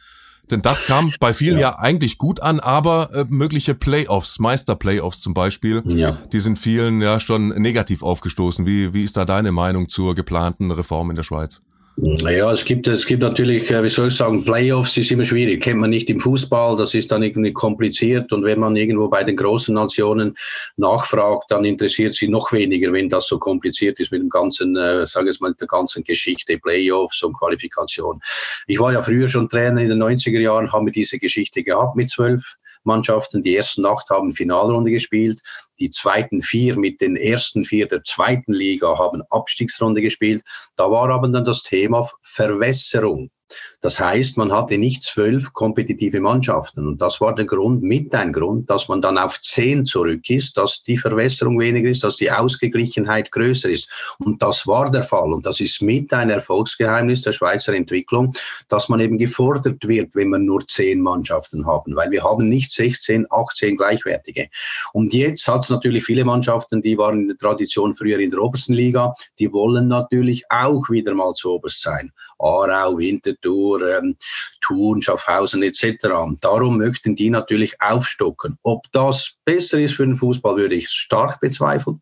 Denn 0.50 0.60
das 0.60 0.84
kam 0.84 1.12
bei 1.20 1.32
vielen 1.32 1.58
ja, 1.58 1.70
ja 1.70 1.78
eigentlich 1.78 2.18
gut 2.18 2.40
an, 2.40 2.60
aber 2.60 3.10
äh, 3.14 3.24
mögliche 3.28 3.74
Playoffs, 3.74 4.38
Meisterplayoffs 4.38 5.20
zum 5.20 5.32
Beispiel, 5.32 5.82
ja. 5.86 6.18
die 6.32 6.40
sind 6.40 6.58
vielen 6.58 7.00
ja 7.00 7.18
schon 7.18 7.48
negativ 7.48 8.02
aufgestoßen. 8.02 8.66
Wie, 8.66 8.92
wie 8.92 9.04
ist 9.04 9.16
da 9.16 9.24
deine 9.24 9.52
Meinung 9.52 9.88
zur 9.88 10.14
geplanten 10.14 10.70
Reform 10.70 11.10
in 11.10 11.16
der 11.16 11.22
Schweiz? 11.22 11.62
Naja, 11.96 12.50
es 12.50 12.64
gibt, 12.64 12.88
es 12.88 13.06
gibt 13.06 13.22
natürlich, 13.22 13.70
äh, 13.70 13.80
wie 13.84 13.88
soll 13.88 14.08
ich 14.08 14.16
sagen, 14.16 14.44
Playoffs 14.44 14.96
ist 14.96 15.12
immer 15.12 15.24
schwierig. 15.24 15.62
Kennt 15.62 15.78
man 15.78 15.90
nicht 15.90 16.10
im 16.10 16.18
Fußball, 16.18 16.76
das 16.76 16.92
ist 16.92 17.12
dann 17.12 17.22
irgendwie 17.22 17.52
kompliziert. 17.52 18.32
Und 18.32 18.42
wenn 18.42 18.58
man 18.58 18.74
irgendwo 18.74 19.08
bei 19.08 19.22
den 19.22 19.36
großen 19.36 19.72
Nationen 19.72 20.34
nachfragt, 20.76 21.44
dann 21.50 21.64
interessiert 21.64 22.14
sie 22.14 22.26
noch 22.26 22.52
weniger, 22.52 22.92
wenn 22.92 23.08
das 23.08 23.28
so 23.28 23.38
kompliziert 23.38 24.00
ist 24.00 24.10
mit 24.10 24.22
dem 24.22 24.28
ganzen, 24.28 24.76
äh, 24.76 25.06
sage 25.06 25.30
ich 25.30 25.40
mal, 25.40 25.54
der 25.54 25.68
ganzen 25.68 26.02
Geschichte, 26.02 26.58
Playoffs 26.58 27.22
und 27.22 27.38
Qualifikation. 27.38 28.20
Ich 28.66 28.80
war 28.80 28.92
ja 28.92 29.00
früher 29.00 29.28
schon 29.28 29.48
Trainer 29.48 29.80
in 29.80 29.88
den 29.88 30.02
90er 30.02 30.40
Jahren, 30.40 30.72
haben 30.72 30.86
wir 30.86 30.92
diese 30.92 31.20
Geschichte 31.20 31.62
gehabt 31.62 31.94
mit 31.94 32.08
zwölf 32.08 32.56
Mannschaften. 32.84 33.42
Die 33.42 33.56
ersten 33.56 33.84
acht 33.86 34.10
haben 34.10 34.32
Finalrunde 34.32 34.90
gespielt. 34.90 35.40
Die 35.78 35.90
zweiten 35.90 36.42
vier 36.42 36.78
mit 36.78 37.00
den 37.00 37.16
ersten 37.16 37.64
vier 37.64 37.88
der 37.88 38.04
zweiten 38.04 38.52
Liga 38.52 38.98
haben 38.98 39.22
Abstiegsrunde 39.30 40.00
gespielt. 40.00 40.42
Da 40.76 40.90
war 40.90 41.10
aber 41.10 41.28
dann 41.28 41.44
das 41.44 41.62
Thema 41.62 42.08
Verwässerung 42.22 43.30
Das 43.80 44.00
heißt, 44.00 44.38
man 44.38 44.50
hatte 44.50 44.78
nicht 44.78 45.02
zwölf 45.02 45.52
kompetitive 45.52 46.20
Mannschaften. 46.20 46.86
Und 46.86 47.02
das 47.02 47.20
war 47.20 47.34
der 47.34 47.44
Grund, 47.44 47.82
mit 47.82 48.14
ein 48.14 48.32
Grund, 48.32 48.70
dass 48.70 48.88
man 48.88 49.02
dann 49.02 49.18
auf 49.18 49.40
zehn 49.42 49.84
zurück 49.84 50.30
ist, 50.30 50.56
dass 50.56 50.82
die 50.82 50.96
Verwässerung 50.96 51.60
weniger 51.60 51.90
ist, 51.90 52.02
dass 52.02 52.16
die 52.16 52.30
Ausgeglichenheit 52.30 53.30
größer 53.30 53.68
ist. 53.68 53.90
Und 54.18 54.42
das 54.42 54.66
war 54.66 54.90
der 54.90 55.02
Fall. 55.02 55.32
Und 55.32 55.44
das 55.44 55.60
ist 55.60 55.82
mit 55.82 56.12
ein 56.14 56.30
Erfolgsgeheimnis 56.30 57.22
der 57.22 57.32
Schweizer 57.32 57.74
Entwicklung, 57.74 58.32
dass 58.68 58.88
man 58.88 59.00
eben 59.00 59.18
gefordert 59.18 59.86
wird, 59.86 60.14
wenn 60.14 60.30
man 60.30 60.44
nur 60.44 60.66
zehn 60.66 61.02
Mannschaften 61.02 61.66
haben. 61.66 61.94
Weil 61.94 62.10
wir 62.10 62.24
haben 62.24 62.48
nicht 62.48 62.72
16, 62.72 63.26
18 63.28 63.76
gleichwertige. 63.76 64.48
Und 64.94 65.12
jetzt 65.12 65.46
hat 65.46 65.62
es 65.62 65.68
natürlich 65.70 66.04
viele 66.04 66.24
Mannschaften, 66.24 66.80
die 66.80 66.96
waren 66.96 67.20
in 67.20 67.28
der 67.28 67.36
Tradition 67.36 67.94
früher 67.94 68.18
in 68.18 68.30
der 68.30 68.40
obersten 68.40 68.72
Liga, 68.72 69.14
die 69.38 69.52
wollen 69.52 69.88
natürlich 69.88 70.44
auch 70.48 70.88
wieder 70.88 71.14
mal 71.14 71.34
zu 71.34 71.52
oberst 71.52 71.82
sein. 71.82 72.12
Aarau, 72.44 72.98
Winterthur, 72.98 73.96
ähm, 73.96 74.16
Thun, 74.60 75.02
Schaffhausen 75.02 75.62
etc. 75.62 76.06
Darum 76.40 76.78
möchten 76.78 77.16
die 77.16 77.30
natürlich 77.30 77.80
aufstocken. 77.80 78.58
Ob 78.62 78.84
das 78.92 79.36
besser 79.44 79.80
ist 79.80 79.94
für 79.94 80.06
den 80.06 80.16
Fußball, 80.16 80.56
würde 80.56 80.74
ich 80.74 80.88
stark 80.88 81.40
bezweifeln 81.40 82.00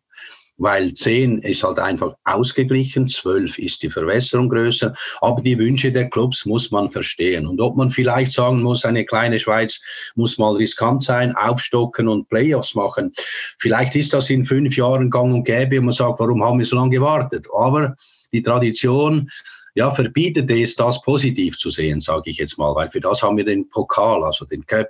weil 0.57 0.93
10 0.93 1.39
ist 1.39 1.63
halt 1.63 1.79
einfach 1.79 2.15
ausgeglichen, 2.25 3.07
12 3.07 3.57
ist 3.57 3.81
die 3.81 3.89
Verwässerung 3.89 4.49
größer, 4.49 4.93
aber 5.21 5.41
die 5.41 5.57
Wünsche 5.57 5.91
der 5.91 6.09
Clubs 6.09 6.45
muss 6.45 6.71
man 6.71 6.89
verstehen. 6.89 7.47
Und 7.47 7.59
ob 7.59 7.75
man 7.75 7.89
vielleicht 7.89 8.33
sagen 8.33 8.61
muss, 8.61 8.85
eine 8.85 9.05
kleine 9.05 9.39
Schweiz 9.39 9.81
muss 10.15 10.37
mal 10.37 10.55
riskant 10.55 11.03
sein, 11.03 11.35
aufstocken 11.35 12.07
und 12.07 12.29
Playoffs 12.29 12.75
machen, 12.75 13.11
vielleicht 13.59 13.95
ist 13.95 14.13
das 14.13 14.29
in 14.29 14.45
fünf 14.45 14.77
Jahren 14.77 15.09
gang 15.09 15.33
und 15.33 15.43
gäbe 15.43 15.79
und 15.79 15.85
man 15.85 15.93
sagt, 15.93 16.19
warum 16.19 16.43
haben 16.43 16.59
wir 16.59 16.65
so 16.65 16.75
lange 16.75 16.91
gewartet? 16.91 17.47
Aber 17.55 17.95
die 18.31 18.43
Tradition 18.43 19.29
ja, 19.75 19.91
verbietet 19.91 20.49
es, 20.51 20.75
das 20.75 21.01
positiv 21.01 21.57
zu 21.57 21.69
sehen, 21.69 21.99
sage 21.99 22.29
ich 22.29 22.37
jetzt 22.37 22.57
mal, 22.57 22.75
weil 22.75 22.89
für 22.89 22.99
das 22.99 23.23
haben 23.23 23.37
wir 23.37 23.43
den 23.43 23.69
Pokal, 23.69 24.23
also 24.23 24.45
den 24.45 24.65
Cup. 24.65 24.89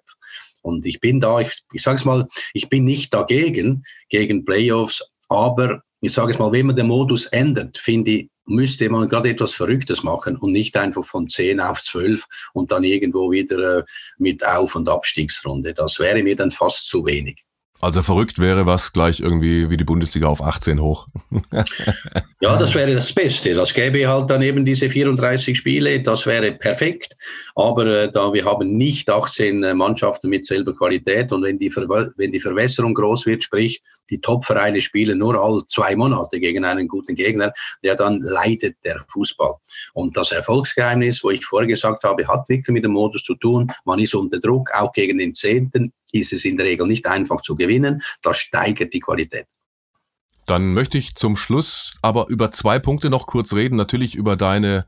Und 0.61 0.85
ich 0.85 0.99
bin 0.99 1.19
da, 1.19 1.39
ich, 1.39 1.51
ich 1.73 1.81
sage 1.81 1.97
es 1.97 2.05
mal, 2.05 2.27
ich 2.53 2.69
bin 2.69 2.85
nicht 2.85 3.13
dagegen, 3.13 3.83
gegen 4.09 4.45
Playoffs, 4.45 5.03
aber 5.29 5.81
ich 6.01 6.13
sage 6.13 6.31
es 6.31 6.39
mal, 6.39 6.51
wenn 6.51 6.67
man 6.67 6.75
den 6.75 6.87
Modus 6.87 7.27
ändert, 7.27 7.77
finde 7.77 8.11
ich, 8.11 8.29
müsste 8.45 8.89
man 8.89 9.07
gerade 9.07 9.29
etwas 9.29 9.53
Verrücktes 9.53 10.03
machen 10.03 10.35
und 10.35 10.51
nicht 10.51 10.75
einfach 10.75 11.05
von 11.05 11.29
10 11.29 11.61
auf 11.61 11.81
12 11.81 12.25
und 12.53 12.71
dann 12.71 12.83
irgendwo 12.83 13.31
wieder 13.31 13.79
äh, 13.79 13.83
mit 14.17 14.45
Auf- 14.45 14.75
und 14.75 14.89
Abstiegsrunde. 14.89 15.73
Das 15.73 15.99
wäre 15.99 16.21
mir 16.23 16.35
dann 16.35 16.51
fast 16.51 16.87
zu 16.87 17.05
wenig. 17.05 17.41
Also 17.83 18.01
verrückt 18.01 18.39
wäre 18.39 18.65
was 18.65 18.93
gleich 18.93 19.19
irgendwie 19.19 19.69
wie 19.69 19.75
die 19.75 19.83
Bundesliga 19.83 20.27
auf 20.27 20.41
18 20.41 20.79
hoch. 20.79 21.05
ja, 22.39 22.57
das 22.57 22.73
wäre 22.75 22.93
das 22.93 23.11
Beste. 23.11 23.53
Das 23.53 23.73
gäbe 23.73 24.07
halt 24.07 24.29
dann 24.29 24.41
eben 24.41 24.63
diese 24.63 24.89
34 24.89 25.57
Spiele, 25.57 26.01
das 26.01 26.25
wäre 26.25 26.53
perfekt. 26.53 27.13
Aber 27.55 27.85
äh, 27.85 28.09
da 28.09 28.31
wir 28.31 28.45
haben 28.45 28.77
nicht 28.77 29.09
18 29.09 29.63
äh, 29.63 29.73
Mannschaften 29.73 30.29
mit 30.29 30.45
selber 30.45 30.73
Qualität 30.73 31.33
und 31.33 31.43
wenn 31.43 31.59
die, 31.59 31.69
wenn 31.75 32.31
die 32.31 32.39
Verwässerung 32.39 32.93
groß 32.93 33.25
wird, 33.25 33.43
sprich 33.43 33.81
die 34.09 34.21
Top-Vereine 34.21 34.79
spielen 34.79 35.17
nur 35.17 35.35
all 35.35 35.61
zwei 35.67 35.93
Monate 35.93 36.39
gegen 36.39 36.63
einen 36.63 36.87
guten 36.87 37.15
Gegner, 37.15 37.51
ja 37.81 37.95
dann 37.95 38.21
leidet 38.21 38.77
der 38.85 39.03
Fußball. 39.09 39.55
Und 39.93 40.15
das 40.15 40.31
Erfolgsgeheimnis, 40.31 41.21
wo 41.21 41.31
ich 41.31 41.45
vorher 41.45 41.67
gesagt 41.67 42.05
habe, 42.05 42.25
hat 42.29 42.47
wirklich 42.47 42.73
mit 42.73 42.85
dem 42.85 42.91
Modus 42.91 43.23
zu 43.23 43.35
tun. 43.35 43.69
Man 43.83 43.99
ist 43.99 44.15
unter 44.15 44.39
Druck, 44.39 44.69
auch 44.73 44.93
gegen 44.93 45.17
den 45.17 45.33
Zehnten 45.33 45.91
ist 46.13 46.31
es 46.31 46.45
in 46.45 46.55
der 46.55 46.65
Regel 46.65 46.87
nicht 46.87 47.05
einfach 47.07 47.41
zu 47.41 47.55
gewinnen. 47.55 48.01
Das 48.21 48.37
steigert 48.37 48.93
die 48.93 49.01
Qualität. 49.01 49.47
Dann 50.45 50.73
möchte 50.73 50.97
ich 50.97 51.15
zum 51.15 51.35
Schluss 51.35 51.95
aber 52.01 52.27
über 52.29 52.51
zwei 52.51 52.79
Punkte 52.79 53.09
noch 53.09 53.27
kurz 53.27 53.53
reden. 53.53 53.75
Natürlich 53.75 54.15
über 54.15 54.35
deine 54.35 54.85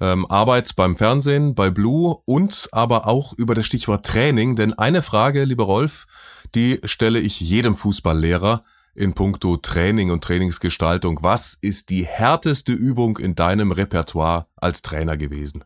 ähm, 0.00 0.26
Arbeit 0.26 0.74
beim 0.76 0.96
Fernsehen, 0.96 1.54
bei 1.54 1.70
Blue 1.70 2.16
und 2.24 2.68
aber 2.72 3.06
auch 3.06 3.32
über 3.32 3.54
das 3.54 3.66
Stichwort 3.66 4.04
Training. 4.04 4.56
Denn 4.56 4.74
eine 4.74 5.02
Frage, 5.02 5.44
lieber 5.44 5.64
Rolf, 5.64 6.06
die 6.54 6.80
stelle 6.84 7.20
ich 7.20 7.40
jedem 7.40 7.76
Fußballlehrer 7.76 8.64
in 8.94 9.14
puncto 9.14 9.56
Training 9.56 10.10
und 10.10 10.22
Trainingsgestaltung. 10.22 11.20
Was 11.22 11.56
ist 11.60 11.88
die 11.88 12.04
härteste 12.04 12.72
Übung 12.72 13.18
in 13.18 13.34
deinem 13.34 13.72
Repertoire 13.72 14.46
als 14.56 14.82
Trainer 14.82 15.16
gewesen? 15.16 15.64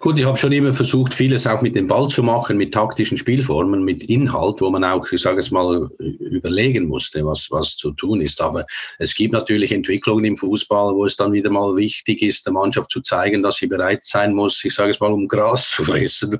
Gut, 0.00 0.18
ich 0.18 0.24
habe 0.24 0.36
schon 0.36 0.52
immer 0.52 0.72
versucht, 0.72 1.14
vieles 1.14 1.46
auch 1.46 1.62
mit 1.62 1.74
dem 1.74 1.86
Ball 1.86 2.08
zu 2.08 2.22
machen, 2.22 2.58
mit 2.58 2.74
taktischen 2.74 3.16
Spielformen, 3.16 3.82
mit 3.82 4.02
Inhalt, 4.04 4.60
wo 4.60 4.70
man 4.70 4.84
auch, 4.84 5.10
ich 5.10 5.22
sage 5.22 5.40
es 5.40 5.50
mal, 5.50 5.88
überlegen 5.98 6.86
musste, 6.86 7.24
was, 7.24 7.50
was 7.50 7.74
zu 7.74 7.92
tun 7.92 8.20
ist. 8.20 8.40
Aber 8.40 8.66
es 8.98 9.14
gibt 9.14 9.32
natürlich 9.32 9.72
Entwicklungen 9.72 10.24
im 10.26 10.36
Fußball, 10.36 10.94
wo 10.94 11.06
es 11.06 11.16
dann 11.16 11.32
wieder 11.32 11.50
mal 11.50 11.74
wichtig 11.76 12.22
ist, 12.22 12.44
der 12.46 12.52
Mannschaft 12.52 12.90
zu 12.90 13.00
zeigen, 13.00 13.42
dass 13.42 13.56
sie 13.56 13.66
bereit 13.66 14.04
sein 14.04 14.34
muss, 14.34 14.62
ich 14.64 14.74
sage 14.74 14.90
es 14.90 15.00
mal, 15.00 15.12
um 15.12 15.26
Gras 15.26 15.70
zu 15.70 15.84
fressen. 15.84 16.38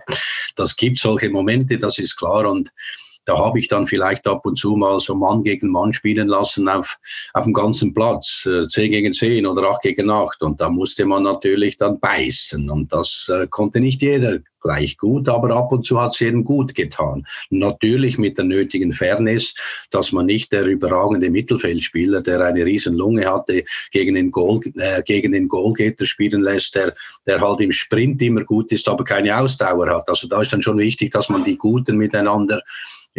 Das 0.54 0.76
gibt 0.76 0.98
solche 0.98 1.30
Momente, 1.30 1.78
das 1.78 1.98
ist 1.98 2.16
klar. 2.16 2.48
Und 2.48 2.70
da 3.28 3.36
habe 3.36 3.58
ich 3.58 3.68
dann 3.68 3.84
vielleicht 3.84 4.26
ab 4.26 4.46
und 4.46 4.56
zu 4.56 4.74
mal 4.74 4.98
so 4.98 5.14
Mann 5.14 5.42
gegen 5.42 5.68
Mann 5.68 5.92
spielen 5.92 6.28
lassen 6.28 6.66
auf, 6.66 6.98
auf 7.34 7.44
dem 7.44 7.52
ganzen 7.52 7.92
Platz, 7.92 8.46
äh, 8.46 8.66
10 8.66 8.90
gegen 8.90 9.12
10 9.12 9.46
oder 9.46 9.70
8 9.70 9.82
gegen 9.82 10.10
8. 10.10 10.42
Und 10.42 10.60
da 10.60 10.70
musste 10.70 11.04
man 11.04 11.24
natürlich 11.24 11.76
dann 11.76 12.00
beißen. 12.00 12.70
Und 12.70 12.90
das 12.90 13.30
äh, 13.30 13.46
konnte 13.48 13.80
nicht 13.80 14.00
jeder 14.00 14.38
gleich 14.60 14.96
gut, 14.96 15.28
aber 15.28 15.54
ab 15.54 15.72
und 15.72 15.84
zu 15.84 16.00
hat 16.00 16.12
es 16.12 16.20
jedem 16.20 16.44
gut 16.44 16.74
getan. 16.74 17.26
Natürlich 17.50 18.18
mit 18.18 18.38
der 18.38 18.44
nötigen 18.44 18.92
Fairness, 18.92 19.54
dass 19.90 20.12
man 20.12 20.26
nicht 20.26 20.52
der 20.52 20.64
überragende 20.64 21.30
Mittelfeldspieler, 21.30 22.22
der 22.22 22.40
eine 22.40 22.64
riesen 22.64 22.96
Lunge 22.96 23.26
hatte, 23.26 23.64
gegen 23.90 24.14
den, 24.14 24.30
Goal, 24.30 24.60
äh, 24.76 25.02
gegen 25.02 25.32
den 25.32 25.48
Goalgetter 25.48 26.04
spielen 26.04 26.42
lässt, 26.42 26.74
der, 26.74 26.94
der 27.26 27.40
halt 27.40 27.60
im 27.60 27.72
Sprint 27.72 28.20
immer 28.22 28.44
gut 28.44 28.72
ist, 28.72 28.88
aber 28.88 29.04
keine 29.04 29.36
Ausdauer 29.38 29.88
hat. 29.88 30.08
Also 30.08 30.28
da 30.28 30.40
ist 30.40 30.52
dann 30.52 30.62
schon 30.62 30.78
wichtig, 30.78 31.12
dass 31.12 31.28
man 31.28 31.44
die 31.44 31.56
Guten 31.56 31.96
miteinander 31.96 32.62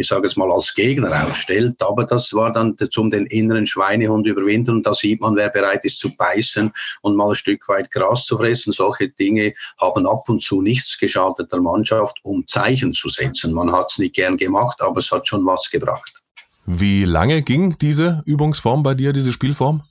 ich 0.00 0.08
sage 0.08 0.26
es 0.26 0.36
mal, 0.36 0.50
als 0.50 0.74
Gegner 0.74 1.26
aufstellt. 1.26 1.80
Aber 1.82 2.04
das 2.04 2.32
war 2.32 2.52
dann 2.52 2.76
zum 2.90 3.10
den 3.10 3.26
inneren 3.26 3.66
Schweinehund 3.66 4.26
überwinden. 4.26 4.76
Und 4.76 4.86
da 4.86 4.94
sieht 4.94 5.20
man, 5.20 5.36
wer 5.36 5.50
bereit 5.50 5.84
ist 5.84 5.98
zu 5.98 6.16
beißen 6.16 6.72
und 7.02 7.16
mal 7.16 7.28
ein 7.28 7.34
Stück 7.34 7.68
weit 7.68 7.90
Gras 7.90 8.24
zu 8.24 8.38
fressen. 8.38 8.72
Solche 8.72 9.10
Dinge 9.10 9.52
haben 9.78 10.06
ab 10.06 10.28
und 10.28 10.42
zu 10.42 10.62
nichts 10.62 10.98
geschadet 10.98 11.29
der 11.38 11.60
Mannschaft, 11.60 12.18
um 12.22 12.46
Zeichen 12.46 12.92
zu 12.92 13.08
setzen. 13.08 13.52
Man 13.52 13.72
hat 13.72 13.90
es 13.90 13.98
nicht 13.98 14.14
gern 14.14 14.36
gemacht, 14.36 14.80
aber 14.80 14.98
es 14.98 15.10
hat 15.10 15.26
schon 15.26 15.44
was 15.46 15.70
gebracht. 15.70 16.22
Wie 16.66 17.04
lange 17.04 17.42
ging 17.42 17.76
diese 17.78 18.22
Übungsform 18.26 18.82
bei 18.82 18.94
dir, 18.94 19.12
diese 19.12 19.32
Spielform? 19.32 19.82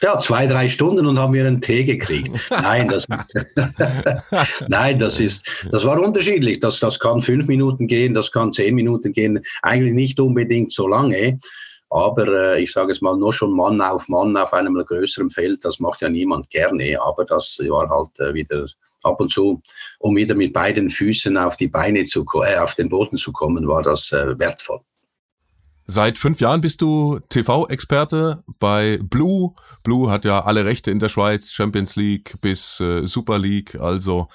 Ja, 0.00 0.18
zwei, 0.20 0.46
drei 0.46 0.68
Stunden 0.68 1.06
und 1.06 1.18
haben 1.18 1.32
wir 1.32 1.44
einen 1.44 1.60
Tee 1.60 1.82
gekriegt. 1.82 2.30
Nein, 2.50 2.86
das 2.86 3.04
ist, 3.04 4.68
nein, 4.68 4.98
das 4.98 5.18
ist, 5.18 5.66
das 5.72 5.84
war 5.84 6.00
unterschiedlich. 6.00 6.60
Das, 6.60 6.78
das 6.78 7.00
kann 7.00 7.20
fünf 7.20 7.48
Minuten 7.48 7.88
gehen, 7.88 8.14
das 8.14 8.30
kann 8.30 8.52
zehn 8.52 8.76
Minuten 8.76 9.12
gehen. 9.12 9.40
Eigentlich 9.62 9.94
nicht 9.94 10.20
unbedingt 10.20 10.72
so 10.72 10.86
lange. 10.86 11.38
Aber 11.90 12.28
äh, 12.28 12.62
ich 12.62 12.70
sage 12.70 12.92
es 12.92 13.00
mal, 13.00 13.16
nur 13.16 13.32
schon 13.32 13.56
Mann 13.56 13.80
auf 13.80 14.08
Mann 14.08 14.36
auf 14.36 14.52
einem 14.52 14.74
größeren 14.74 15.30
Feld, 15.30 15.64
das 15.64 15.80
macht 15.80 16.02
ja 16.02 16.08
niemand 16.08 16.48
gerne. 16.50 16.98
Aber 17.02 17.24
das 17.24 17.58
war 17.68 17.88
halt 17.88 18.20
äh, 18.20 18.34
wieder 18.34 18.66
ab 19.02 19.20
und 19.20 19.32
zu, 19.32 19.62
um 19.98 20.16
wieder 20.16 20.34
mit 20.34 20.52
beiden 20.52 20.90
Füßen 20.90 21.36
auf 21.36 21.56
die 21.56 21.68
Beine 21.68 22.04
zu, 22.04 22.24
äh, 22.44 22.58
auf 22.58 22.74
den 22.74 22.88
Boden 22.88 23.16
zu 23.16 23.32
kommen, 23.32 23.66
war 23.68 23.82
das 23.82 24.12
äh, 24.12 24.38
wertvoll. 24.38 24.80
Seit 25.90 26.18
fünf 26.18 26.40
Jahren 26.40 26.60
bist 26.60 26.82
du 26.82 27.18
TV-Experte 27.30 28.44
bei 28.58 28.98
Blue. 29.02 29.54
Blue 29.82 30.10
hat 30.10 30.26
ja 30.26 30.44
alle 30.44 30.66
Rechte 30.66 30.90
in 30.90 30.98
der 30.98 31.08
Schweiz, 31.08 31.50
Champions 31.50 31.96
League 31.96 32.34
bis 32.42 32.78
äh, 32.78 33.06
Super 33.06 33.38
League. 33.38 33.74
Also 33.80 34.28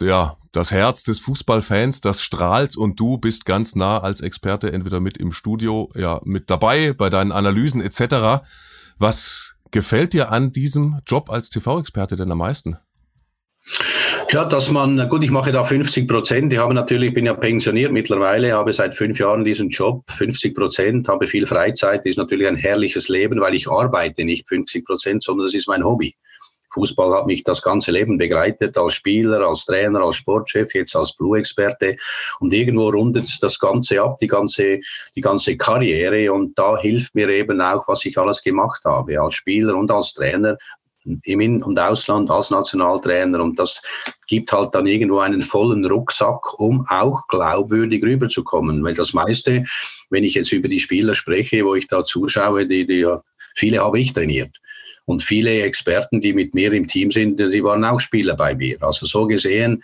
ja, 0.00 0.36
das 0.52 0.70
Herz 0.70 1.02
des 1.02 1.18
Fußballfans, 1.18 2.00
das 2.00 2.22
strahlt 2.22 2.76
und 2.76 3.00
du 3.00 3.18
bist 3.18 3.44
ganz 3.44 3.74
nah 3.74 3.98
als 3.98 4.20
Experte 4.20 4.72
entweder 4.72 5.00
mit 5.00 5.18
im 5.18 5.32
Studio, 5.32 5.90
ja, 5.96 6.20
mit 6.24 6.48
dabei 6.48 6.92
bei 6.92 7.10
deinen 7.10 7.32
Analysen 7.32 7.80
etc. 7.80 8.44
Was 8.96 9.56
gefällt 9.72 10.12
dir 10.12 10.30
an 10.30 10.52
diesem 10.52 11.00
Job 11.06 11.28
als 11.28 11.48
TV-Experte 11.48 12.14
denn 12.14 12.30
am 12.30 12.38
meisten? 12.38 12.78
Ja, 14.30 14.44
dass 14.44 14.70
man, 14.70 15.08
gut, 15.08 15.22
ich 15.22 15.30
mache 15.30 15.52
da 15.52 15.64
50 15.64 16.06
Prozent. 16.06 16.52
Ich 16.52 16.58
habe 16.58 16.74
natürlich, 16.74 17.14
bin 17.14 17.26
ja 17.26 17.34
pensioniert 17.34 17.92
mittlerweile, 17.92 18.52
habe 18.52 18.72
seit 18.72 18.94
fünf 18.94 19.18
Jahren 19.18 19.44
diesen 19.44 19.70
Job, 19.70 20.02
50 20.10 20.54
Prozent, 20.54 21.08
habe 21.08 21.26
viel 21.26 21.46
Freizeit, 21.46 22.04
ist 22.04 22.18
natürlich 22.18 22.46
ein 22.46 22.56
herrliches 22.56 23.08
Leben, 23.08 23.40
weil 23.40 23.54
ich 23.54 23.68
arbeite 23.68 24.24
nicht 24.24 24.48
50 24.48 24.84
Prozent, 24.84 25.22
sondern 25.22 25.46
das 25.46 25.54
ist 25.54 25.68
mein 25.68 25.84
Hobby. 25.84 26.14
Fußball 26.74 27.14
hat 27.14 27.26
mich 27.26 27.44
das 27.44 27.62
ganze 27.62 27.92
Leben 27.92 28.18
begleitet, 28.18 28.76
als 28.76 28.94
Spieler, 28.94 29.46
als 29.46 29.64
Trainer, 29.64 30.00
als 30.00 30.16
Sportchef, 30.16 30.74
jetzt 30.74 30.96
als 30.96 31.16
Blue-Experte. 31.16 31.96
Und 32.40 32.52
irgendwo 32.52 32.88
rundet 32.88 33.28
das 33.40 33.58
Ganze 33.58 34.02
ab, 34.02 34.18
die 34.18 34.26
ganze, 34.26 34.80
die 35.14 35.20
ganze 35.20 35.56
Karriere. 35.56 36.32
Und 36.32 36.58
da 36.58 36.76
hilft 36.76 37.14
mir 37.14 37.28
eben 37.28 37.60
auch, 37.60 37.86
was 37.86 38.04
ich 38.04 38.18
alles 38.18 38.42
gemacht 38.42 38.84
habe, 38.84 39.20
als 39.20 39.34
Spieler 39.34 39.76
und 39.76 39.90
als 39.90 40.14
Trainer, 40.14 40.58
im 41.04 41.40
In- 41.40 41.62
und 41.62 41.78
Ausland 41.78 42.30
als 42.30 42.50
Nationaltrainer 42.50 43.42
und 43.42 43.58
das 43.58 43.82
gibt 44.26 44.52
halt 44.52 44.74
dann 44.74 44.86
irgendwo 44.86 45.18
einen 45.18 45.42
vollen 45.42 45.84
Rucksack, 45.84 46.58
um 46.58 46.86
auch 46.88 47.26
glaubwürdig 47.28 48.02
rüberzukommen, 48.02 48.82
weil 48.82 48.94
das 48.94 49.12
meiste, 49.12 49.64
wenn 50.10 50.24
ich 50.24 50.34
jetzt 50.34 50.52
über 50.52 50.68
die 50.68 50.80
Spieler 50.80 51.14
spreche, 51.14 51.64
wo 51.64 51.74
ich 51.74 51.86
da 51.88 52.04
zuschaue, 52.04 52.66
die, 52.66 52.86
die 52.86 53.06
viele 53.54 53.80
habe 53.80 54.00
ich 54.00 54.12
trainiert. 54.12 54.60
Und 55.06 55.22
viele 55.22 55.62
Experten, 55.62 56.22
die 56.22 56.32
mit 56.32 56.54
mir 56.54 56.72
im 56.72 56.88
Team 56.88 57.10
sind, 57.10 57.38
sie 57.38 57.62
waren 57.62 57.84
auch 57.84 58.00
Spieler 58.00 58.36
bei 58.36 58.54
mir. 58.54 58.82
Also 58.82 59.04
so 59.04 59.26
gesehen, 59.26 59.82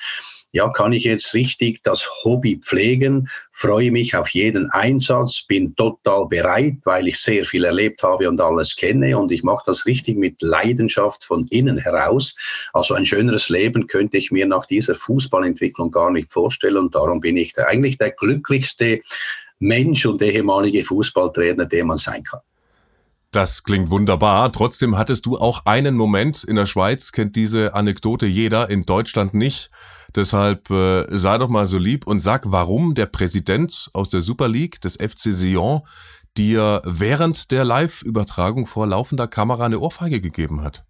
ja, 0.52 0.68
kann 0.70 0.92
ich 0.92 1.04
jetzt 1.04 1.32
richtig 1.34 1.82
das 1.82 2.08
Hobby 2.24 2.56
pflegen, 2.56 3.28
freue 3.52 3.90
mich 3.90 4.16
auf 4.16 4.28
jeden 4.30 4.70
Einsatz, 4.70 5.42
bin 5.46 5.74
total 5.76 6.26
bereit, 6.26 6.76
weil 6.84 7.08
ich 7.08 7.18
sehr 7.18 7.44
viel 7.44 7.64
erlebt 7.64 8.02
habe 8.02 8.28
und 8.28 8.40
alles 8.40 8.74
kenne 8.74 9.16
und 9.16 9.30
ich 9.30 9.42
mache 9.42 9.62
das 9.66 9.86
richtig 9.86 10.16
mit 10.16 10.42
Leidenschaft 10.42 11.24
von 11.24 11.46
innen 11.48 11.78
heraus. 11.78 12.34
Also 12.72 12.94
ein 12.94 13.06
schöneres 13.06 13.48
Leben 13.48 13.86
könnte 13.86 14.16
ich 14.16 14.30
mir 14.30 14.46
nach 14.46 14.66
dieser 14.66 14.94
Fußballentwicklung 14.94 15.90
gar 15.90 16.10
nicht 16.10 16.32
vorstellen 16.32 16.78
und 16.78 16.94
darum 16.94 17.20
bin 17.20 17.36
ich 17.36 17.56
eigentlich 17.58 17.98
der 17.98 18.10
glücklichste 18.10 19.00
Mensch 19.60 20.06
und 20.06 20.22
ehemalige 20.22 20.82
Fußballtrainer, 20.82 21.66
der 21.66 21.84
man 21.84 21.98
sein 21.98 22.24
kann. 22.24 22.40
Das 23.32 23.62
klingt 23.62 23.90
wunderbar. 23.90 24.50
Trotzdem 24.50 24.98
hattest 24.98 25.24
du 25.24 25.38
auch 25.38 25.64
einen 25.64 25.94
Moment 25.94 26.42
in 26.42 26.56
der 26.56 26.66
Schweiz, 26.66 27.12
kennt 27.12 27.36
diese 27.36 27.74
Anekdote 27.74 28.26
jeder, 28.26 28.68
in 28.70 28.82
Deutschland 28.82 29.34
nicht. 29.34 29.70
Deshalb 30.16 30.68
äh, 30.70 31.04
sei 31.16 31.38
doch 31.38 31.48
mal 31.48 31.68
so 31.68 31.78
lieb 31.78 32.08
und 32.08 32.18
sag, 32.18 32.50
warum 32.50 32.94
der 32.96 33.06
Präsident 33.06 33.88
aus 33.92 34.10
der 34.10 34.22
Super 34.22 34.48
League 34.48 34.80
des 34.80 34.96
FC 34.96 35.32
Sion 35.32 35.82
dir 36.36 36.82
während 36.84 37.52
der 37.52 37.64
Live-Übertragung 37.64 38.66
vor 38.66 38.88
laufender 38.88 39.28
Kamera 39.28 39.66
eine 39.66 39.78
Ohrfeige 39.78 40.20
gegeben 40.20 40.62
hat. 40.62 40.84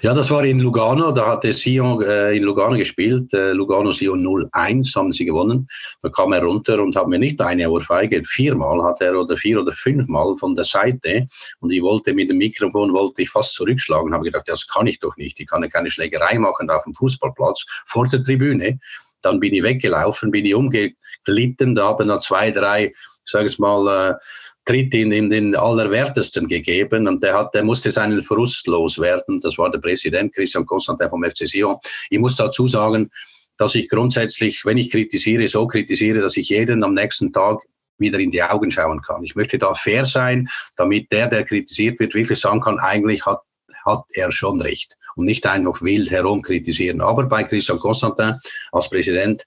Ja, 0.00 0.14
das 0.14 0.30
war 0.30 0.44
in 0.44 0.60
Lugano, 0.60 1.12
da 1.12 1.28
hatte 1.28 1.52
Sion 1.52 2.02
äh, 2.02 2.36
in 2.36 2.42
Lugano 2.42 2.76
gespielt, 2.76 3.32
äh, 3.34 3.52
Lugano 3.52 3.92
Sion 3.92 4.24
0-1 4.24 4.94
haben 4.96 5.12
sie 5.12 5.24
gewonnen. 5.24 5.68
Da 6.02 6.08
kam 6.08 6.32
er 6.32 6.42
runter 6.42 6.80
und 6.82 6.96
hat 6.96 7.08
mir 7.08 7.18
nicht 7.18 7.40
eine 7.40 7.70
Ohrfeige, 7.70 8.22
viermal 8.24 8.82
hat 8.82 9.00
er 9.00 9.18
oder 9.18 9.36
vier 9.36 9.60
oder 9.60 9.72
fünfmal 9.72 10.34
von 10.34 10.54
der 10.54 10.64
Seite. 10.64 11.26
Und 11.60 11.70
ich 11.70 11.82
wollte 11.82 12.14
mit 12.14 12.30
dem 12.30 12.38
Mikrofon, 12.38 12.92
wollte 12.92 13.22
ich 13.22 13.30
fast 13.30 13.54
zurückschlagen, 13.54 14.14
habe 14.14 14.24
gedacht, 14.24 14.48
das 14.48 14.66
kann 14.66 14.86
ich 14.86 14.98
doch 15.00 15.16
nicht, 15.16 15.38
ich 15.40 15.46
kann 15.46 15.62
ja 15.62 15.68
keine 15.68 15.90
Schlägerei 15.90 16.38
machen 16.38 16.70
auf 16.70 16.84
dem 16.84 16.94
Fußballplatz 16.94 17.64
vor 17.86 18.08
der 18.08 18.22
Tribüne. 18.22 18.78
Dann 19.20 19.38
bin 19.38 19.54
ich 19.54 19.62
weggelaufen, 19.62 20.30
bin 20.30 20.46
ich 20.46 20.54
umgeglitten, 20.54 21.74
da 21.74 21.88
haben 21.88 22.08
noch 22.08 22.20
zwei, 22.20 22.50
drei, 22.50 22.86
ich 22.86 23.30
sage 23.30 23.46
es 23.46 23.58
mal, 23.58 24.10
äh, 24.10 24.14
Tritt 24.64 24.94
in, 24.94 25.10
in 25.10 25.28
den 25.28 25.56
Allerwertesten 25.56 26.46
gegeben 26.46 27.08
und 27.08 27.22
der, 27.22 27.36
hat, 27.36 27.54
der 27.54 27.64
musste 27.64 27.90
seinen 27.90 28.22
Frust 28.22 28.66
loswerden. 28.66 29.40
Das 29.40 29.58
war 29.58 29.70
der 29.70 29.80
Präsident 29.80 30.34
Christian 30.34 30.66
Constantin 30.66 31.08
vom 31.08 31.24
FC 31.24 31.48
Sion. 31.48 31.76
Ich 32.10 32.18
muss 32.18 32.36
dazu 32.36 32.66
sagen, 32.66 33.10
dass 33.58 33.74
ich 33.74 33.88
grundsätzlich, 33.88 34.64
wenn 34.64 34.78
ich 34.78 34.90
kritisiere, 34.90 35.46
so 35.48 35.66
kritisiere, 35.66 36.20
dass 36.20 36.36
ich 36.36 36.48
jeden 36.48 36.84
am 36.84 36.94
nächsten 36.94 37.32
Tag 37.32 37.60
wieder 37.98 38.18
in 38.18 38.30
die 38.30 38.42
Augen 38.42 38.70
schauen 38.70 39.00
kann. 39.02 39.22
Ich 39.24 39.34
möchte 39.34 39.58
da 39.58 39.74
fair 39.74 40.04
sein, 40.04 40.48
damit 40.76 41.10
der, 41.12 41.28
der 41.28 41.44
kritisiert 41.44 41.98
wird, 42.00 42.14
wirklich 42.14 42.40
sagen 42.40 42.60
kann, 42.60 42.78
eigentlich 42.78 43.24
hat, 43.26 43.40
hat 43.84 44.02
er 44.14 44.30
schon 44.32 44.60
recht 44.60 44.96
und 45.16 45.24
nicht 45.24 45.46
einfach 45.46 45.82
wild 45.82 46.10
herum 46.10 46.42
kritisieren. 46.42 47.00
Aber 47.00 47.24
bei 47.24 47.44
Christian 47.44 47.78
Constantin 47.78 48.38
als 48.72 48.88
Präsident 48.88 49.44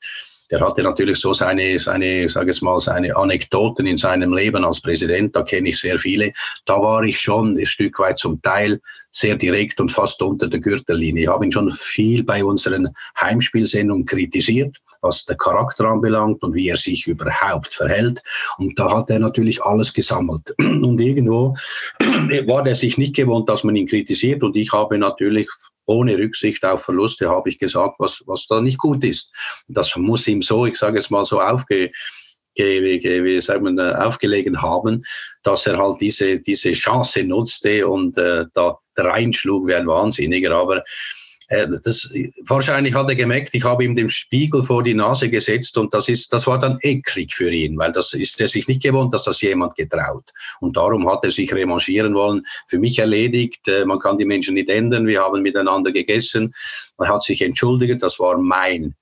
der 0.51 0.61
hatte 0.61 0.83
natürlich 0.83 1.19
so 1.19 1.33
seine, 1.33 1.79
seine, 1.79 2.29
sage 2.29 2.51
ich 2.51 2.61
mal, 2.61 2.79
seine 2.79 3.15
Anekdoten 3.15 3.85
in 3.85 3.97
seinem 3.97 4.33
Leben 4.33 4.63
als 4.63 4.81
Präsident. 4.81 5.35
Da 5.35 5.43
kenne 5.43 5.69
ich 5.69 5.79
sehr 5.79 5.97
viele. 5.97 6.33
Da 6.65 6.81
war 6.81 7.03
ich 7.03 7.19
schon 7.19 7.57
ein 7.57 7.65
Stück 7.65 7.99
weit 7.99 8.19
zum 8.19 8.41
Teil 8.41 8.79
sehr 9.11 9.37
direkt 9.37 9.79
und 9.79 9.91
fast 9.91 10.21
unter 10.21 10.47
der 10.49 10.59
Gürtellinie. 10.59 11.23
Ich 11.23 11.29
habe 11.29 11.45
ihn 11.45 11.51
schon 11.51 11.71
viel 11.71 12.23
bei 12.23 12.43
unseren 12.43 12.89
Heimspielsendungen 13.19 14.05
kritisiert, 14.05 14.77
was 15.01 15.23
der 15.25 15.37
Charakter 15.37 15.85
anbelangt 15.85 16.43
und 16.43 16.53
wie 16.53 16.67
er 16.67 16.77
sich 16.77 17.07
überhaupt 17.07 17.73
verhält. 17.73 18.21
Und 18.57 18.77
da 18.77 18.91
hat 18.91 19.09
er 19.09 19.19
natürlich 19.19 19.63
alles 19.63 19.93
gesammelt. 19.93 20.53
Und 20.59 20.99
irgendwo 20.99 21.55
war 22.45 22.67
er 22.67 22.75
sich 22.75 22.97
nicht 22.97 23.15
gewohnt, 23.15 23.47
dass 23.47 23.63
man 23.63 23.75
ihn 23.77 23.87
kritisiert. 23.87 24.43
Und 24.43 24.55
ich 24.57 24.73
habe 24.73 24.97
natürlich 24.97 25.47
ohne 25.85 26.17
Rücksicht 26.17 26.63
auf 26.65 26.83
Verluste 26.83 27.29
habe 27.29 27.49
ich 27.49 27.59
gesagt, 27.59 27.95
was, 27.99 28.23
was 28.25 28.47
da 28.47 28.61
nicht 28.61 28.77
gut 28.77 29.03
ist. 29.03 29.31
Das 29.67 29.95
muss 29.95 30.27
ihm 30.27 30.41
so, 30.41 30.65
ich 30.65 30.77
sage 30.77 30.99
es 30.99 31.09
mal 31.09 31.25
so, 31.25 31.41
aufge, 31.41 31.91
wie 32.55 33.41
sagt 33.41 33.61
man, 33.61 33.77
äh, 33.77 33.93
aufgelegen 33.95 34.61
haben, 34.61 35.03
dass 35.43 35.67
er 35.67 35.77
halt 35.77 35.99
diese, 36.01 36.39
diese 36.39 36.71
Chance 36.71 37.23
nutzte 37.23 37.87
und 37.87 38.17
äh, 38.17 38.45
da 38.53 38.77
reinschlug 38.95 39.67
wie 39.67 39.75
ein 39.75 39.87
Wahnsinniger. 39.87 40.55
Aber 40.55 40.83
das, 41.47 42.11
wahrscheinlich 42.47 42.93
hat 42.93 43.07
er 43.07 43.15
gemerkt, 43.15 43.49
ich 43.53 43.63
habe 43.63 43.83
ihm 43.83 43.95
den 43.95 44.09
Spiegel 44.09 44.63
vor 44.63 44.83
die 44.83 44.93
Nase 44.93 45.29
gesetzt 45.29 45.77
und 45.77 45.93
das, 45.93 46.09
ist, 46.09 46.33
das 46.33 46.47
war 46.47 46.57
dann 46.57 46.77
eklig 46.81 47.33
für 47.33 47.51
ihn, 47.51 47.77
weil 47.77 47.91
das 47.91 48.13
ist 48.13 48.39
er 48.41 48.47
sich 48.47 48.67
nicht 48.67 48.81
gewohnt, 48.81 49.13
dass 49.13 49.23
das 49.23 49.41
jemand 49.41 49.75
getraut. 49.75 50.25
Und 50.59 50.75
darum 50.75 51.09
hat 51.09 51.23
er 51.23 51.31
sich 51.31 51.53
revanchieren 51.53 52.15
wollen. 52.15 52.45
Für 52.67 52.79
mich 52.79 52.99
erledigt, 52.99 53.67
äh, 53.67 53.85
man 53.85 53.99
kann 53.99 54.17
die 54.17 54.25
Menschen 54.25 54.55
nicht 54.55 54.69
ändern, 54.69 55.07
wir 55.07 55.21
haben 55.21 55.41
miteinander 55.41 55.91
gegessen, 55.91 56.53
er 56.97 57.09
hat 57.09 57.21
sich 57.21 57.41
entschuldigt, 57.41 58.01
das 58.01 58.19
war 58.19 58.37
mein 58.37 58.95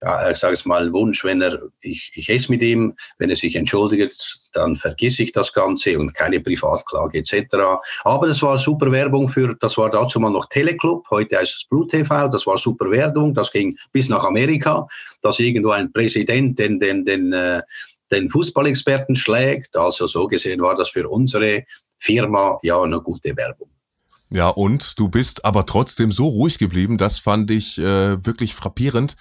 ja, 0.00 0.30
ich 0.30 0.38
sage 0.38 0.54
es 0.54 0.64
mal, 0.64 0.92
Wunsch, 0.92 1.24
wenn 1.24 1.42
er, 1.42 1.60
ich, 1.80 2.12
ich 2.14 2.28
esse 2.28 2.52
mit 2.52 2.62
ihm, 2.62 2.94
wenn 3.18 3.30
er 3.30 3.36
sich 3.36 3.56
entschuldigt, 3.56 4.38
dann 4.52 4.76
vergiss 4.76 5.18
ich 5.18 5.32
das 5.32 5.52
Ganze 5.52 5.98
und 5.98 6.14
keine 6.14 6.40
Privatklage 6.40 7.18
etc. 7.18 7.56
Aber 8.04 8.28
das 8.28 8.40
war 8.42 8.58
super 8.58 8.92
Werbung 8.92 9.28
für, 9.28 9.56
das 9.56 9.76
war 9.76 9.90
dazu 9.90 10.20
mal 10.20 10.30
noch 10.30 10.46
Teleclub, 10.46 11.04
heute 11.10 11.38
heißt 11.38 11.54
es 11.56 11.64
Blue 11.68 11.86
TV, 11.86 12.28
das 12.28 12.46
war 12.46 12.56
super 12.56 12.90
Werbung, 12.90 13.34
das 13.34 13.50
ging 13.50 13.76
bis 13.92 14.08
nach 14.08 14.24
Amerika, 14.24 14.86
dass 15.22 15.40
irgendwo 15.40 15.70
ein 15.70 15.92
Präsident 15.92 16.58
den, 16.58 16.78
den, 16.78 17.04
den, 17.04 17.32
äh, 17.32 17.62
den 18.12 18.30
Fußballexperten 18.30 19.16
schlägt. 19.16 19.76
Also 19.76 20.06
so 20.06 20.28
gesehen 20.28 20.60
war 20.60 20.76
das 20.76 20.90
für 20.90 21.08
unsere 21.08 21.64
Firma 21.98 22.58
ja 22.62 22.80
eine 22.80 23.00
gute 23.00 23.36
Werbung. 23.36 23.68
Ja, 24.30 24.48
und 24.48 24.98
du 24.98 25.08
bist 25.08 25.44
aber 25.44 25.66
trotzdem 25.66 26.12
so 26.12 26.28
ruhig 26.28 26.58
geblieben, 26.58 26.98
das 26.98 27.18
fand 27.18 27.50
ich 27.50 27.78
äh, 27.78 28.24
wirklich 28.24 28.54
frappierend 28.54 29.16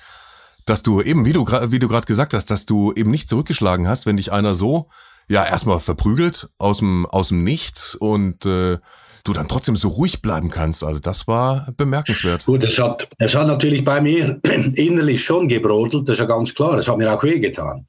dass 0.70 0.84
du 0.84 1.02
eben, 1.02 1.26
wie 1.26 1.34
du, 1.34 1.46
wie 1.46 1.80
du 1.80 1.88
gerade 1.88 2.06
gesagt 2.06 2.34
hast, 2.34 2.52
dass 2.52 2.66
du 2.66 2.94
eben 2.94 3.10
nicht 3.10 3.30
zurückgeschlagen 3.30 3.88
hast, 3.88 4.06
wenn 4.06 4.18
dich 4.18 4.32
einer 4.32 4.54
so, 4.54 4.90
ja, 5.30 5.46
erstmal 5.46 5.80
verprügelt 5.80 6.48
aus 6.58 6.80
dem, 6.80 7.06
aus 7.06 7.30
dem 7.30 7.44
Nichts 7.44 7.96
und 7.96 8.46
äh, 8.46 8.78
du 9.24 9.34
dann 9.34 9.48
trotzdem 9.48 9.76
so 9.76 9.90
ruhig 9.90 10.22
bleiben 10.22 10.50
kannst. 10.50 10.84
Also 10.84 11.00
das 11.00 11.28
war 11.28 11.68
bemerkenswert. 11.76 12.46
Gut, 12.46 12.64
es 12.64 12.78
hat, 12.80 13.10
es 13.18 13.36
hat 13.36 13.48
natürlich 13.48 13.84
bei 13.84 14.00
mir 14.00 14.40
innerlich 14.76 15.24
schon 15.24 15.48
gebrodelt, 15.48 16.08
das 16.08 16.14
ist 16.14 16.20
ja 16.20 16.26
ganz 16.26 16.54
klar. 16.54 16.78
Es 16.78 16.88
hat 16.88 16.98
mir 16.98 17.14
auch 17.14 17.24
wehgetan. 17.24 17.86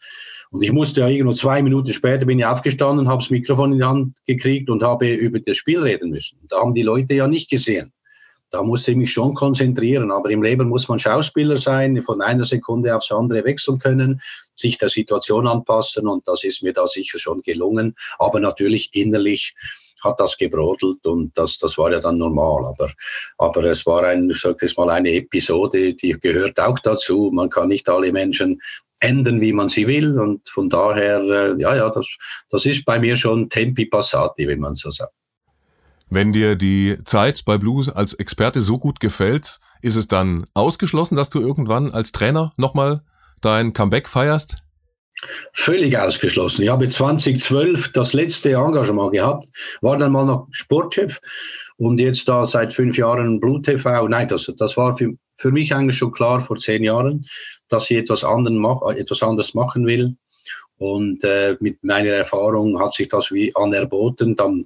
Und 0.51 0.63
ich 0.63 0.73
musste 0.73 1.03
ja 1.03 1.09
irgendwo 1.09 1.35
zwei 1.35 1.63
Minuten 1.63 1.93
später 1.93 2.25
bin 2.25 2.39
ich 2.39 2.47
aufgestanden, 2.47 3.09
habe 3.09 3.23
das 3.23 3.31
Mikrofon 3.31 3.73
in 3.73 3.79
die 3.79 3.85
Hand 3.85 4.17
gekriegt 4.27 4.71
und 4.71 4.83
habe 4.83 5.13
über 5.13 5.41
das 5.41 5.59
Spiel 5.59 5.81
reden 5.81 6.11
müssen. 6.11 6.39
Da 6.49 6.59
haben 6.59 6.75
die 6.75 6.83
Leute 6.83 7.15
ja 7.15 7.29
nicht 7.29 7.51
gesehen 7.51 7.93
da 8.51 8.63
muss 8.63 8.89
ich 8.89 8.97
mich 8.97 9.13
schon 9.13 9.35
konzentrieren. 9.35 10.11
Aber 10.11 10.31
im 10.31 10.43
Leben 10.43 10.69
muss 10.69 10.89
man 10.89 10.99
Schauspieler 10.99 11.57
sein, 11.57 12.03
von 12.03 12.21
einer 12.21 12.45
Sekunde 12.45 12.95
aufs 12.95 13.13
andere 13.13 13.45
wechseln 13.45 13.79
können, 13.79 14.21
sich 14.55 14.79
der 14.79 14.89
Situation 14.89 15.47
anpassen 15.47 16.09
und 16.09 16.27
das 16.27 16.45
ist 16.45 16.63
mir 16.63 16.73
da 16.73 16.87
sicher 16.87 17.19
schon 17.19 17.43
gelungen. 17.43 17.95
Aber 18.19 18.41
natürlich 18.41 18.91
innerlich 18.93 19.55
hat 20.03 20.21
das 20.21 20.37
gebrodelt 20.37 21.05
und 21.07 21.37
das, 21.37 21.59
das 21.59 21.77
war 21.77 21.91
ja 21.91 22.01
dann 22.01 22.19
normal. 22.19 22.67
Aber, 22.67 22.93
aber 23.39 23.65
es 23.65 23.85
war 23.87 24.05
ein, 24.05 24.31
ich 24.31 24.41
sag 24.41 24.61
mal, 24.77 24.91
eine 24.91 25.13
Episode, 25.13 25.95
die 25.95 26.13
gehört 26.13 26.61
auch 26.61 26.79
dazu. 26.79 27.31
Man 27.33 27.51
kann 27.51 27.69
nicht 27.69 27.89
alle 27.89 28.13
Menschen 28.13 28.61
ändern, 29.01 29.41
wie 29.41 29.53
man 29.53 29.69
sie 29.69 29.87
will 29.87 30.19
und 30.19 30.49
von 30.49 30.69
daher, 30.69 31.21
äh, 31.21 31.61
ja, 31.61 31.77
ja, 31.77 31.91
das, 31.91 32.07
das 32.51 32.67
ist 32.67 32.85
bei 32.85 32.99
mir 32.99 33.17
schon 33.17 33.49
Tempi 33.49 33.87
Passati, 33.87 34.49
wie 34.49 34.57
man 34.57 34.75
so 34.75 34.91
sagt. 34.91 35.13
Wenn 36.11 36.33
dir 36.33 36.57
die 36.57 36.97
Zeit 37.05 37.45
bei 37.45 37.59
Blues 37.59 37.91
als 37.91 38.15
Experte 38.15 38.63
so 38.63 38.79
gut 38.79 38.99
gefällt, 38.99 39.59
ist 39.83 39.97
es 39.97 40.09
dann 40.09 40.47
ausgeschlossen, 40.55 41.17
dass 41.17 41.29
du 41.29 41.41
irgendwann 41.41 41.93
als 41.93 42.13
Trainer 42.13 42.51
nochmal 42.57 43.03
dein 43.41 43.73
Comeback 43.73 44.09
feierst? 44.09 44.57
Völlig 45.53 45.99
ausgeschlossen. 45.99 46.63
Ich 46.63 46.69
habe 46.69 46.89
2012 46.89 47.93
das 47.93 48.13
letzte 48.13 48.53
Engagement 48.53 49.13
gehabt, 49.13 49.49
war 49.81 49.97
dann 49.97 50.13
mal 50.13 50.25
noch 50.25 50.49
Sportchef 50.53 51.21
und 51.77 51.99
jetzt 51.99 52.29
da 52.29 52.47
seit 52.47 52.73
fünf 52.73 52.97
Jahren 52.97 53.41
Blue 53.41 53.61
TV. 53.61 54.09
Nein, 54.09 54.29
das, 54.29 54.51
das 54.57 54.77
war 54.77 54.97
für, 54.97 55.13
für 55.35 55.51
mich 55.51 55.75
eigentlich 55.75 55.99
schon 55.99 56.13
klar 56.13 56.41
vor 56.41 56.57
zehn 56.57 56.85
Jahren, 56.85 57.27
dass 57.69 57.91
ich 57.91 57.99
etwas, 57.99 58.25
anderen, 58.25 58.65
etwas 58.97 59.23
anderes 59.23 59.55
machen 59.55 59.87
will. 59.87 60.17
Und 60.79 61.25
äh, 61.25 61.57
mit 61.61 61.83
meiner 61.83 62.11
Erfahrung 62.11 62.81
hat 62.81 62.95
sich 62.95 63.09
das 63.09 63.33
wie 63.33 63.55
anerboten. 63.57 64.37
Dann 64.37 64.65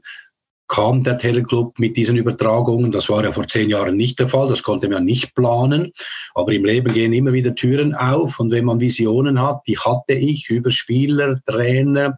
kam 0.73 1.05
der 1.05 1.19
Teleclub 1.19 1.79
mit 1.79 1.99
diesen 1.99 2.17
Übertragungen. 2.17 2.93
Das 2.93 3.11
war 3.11 3.23
ja 3.23 3.31
vor 3.31 3.47
zehn 3.47 3.69
Jahren 3.69 3.95
nicht 3.95 4.19
der 4.19 4.29
Fall, 4.29 4.49
das 4.49 4.63
konnte 4.63 4.89
man 4.89 5.05
nicht 5.05 5.35
planen. 5.35 5.93
Aber 6.35 6.51
im 6.53 6.65
Leben 6.65 6.95
gehen 6.95 7.13
immer 7.13 7.35
wieder 7.35 7.55
Türen 7.55 7.95
auf 7.95 8.41
und 8.41 8.51
wenn 8.51 8.65
man 8.65 8.81
Visionen 8.81 9.39
hat, 9.39 9.61
die 9.67 9.77
hatte 9.77 10.15
ich 10.15 10.49
über 10.49 10.71
Spieler, 10.71 11.39
Trainer, 11.45 12.17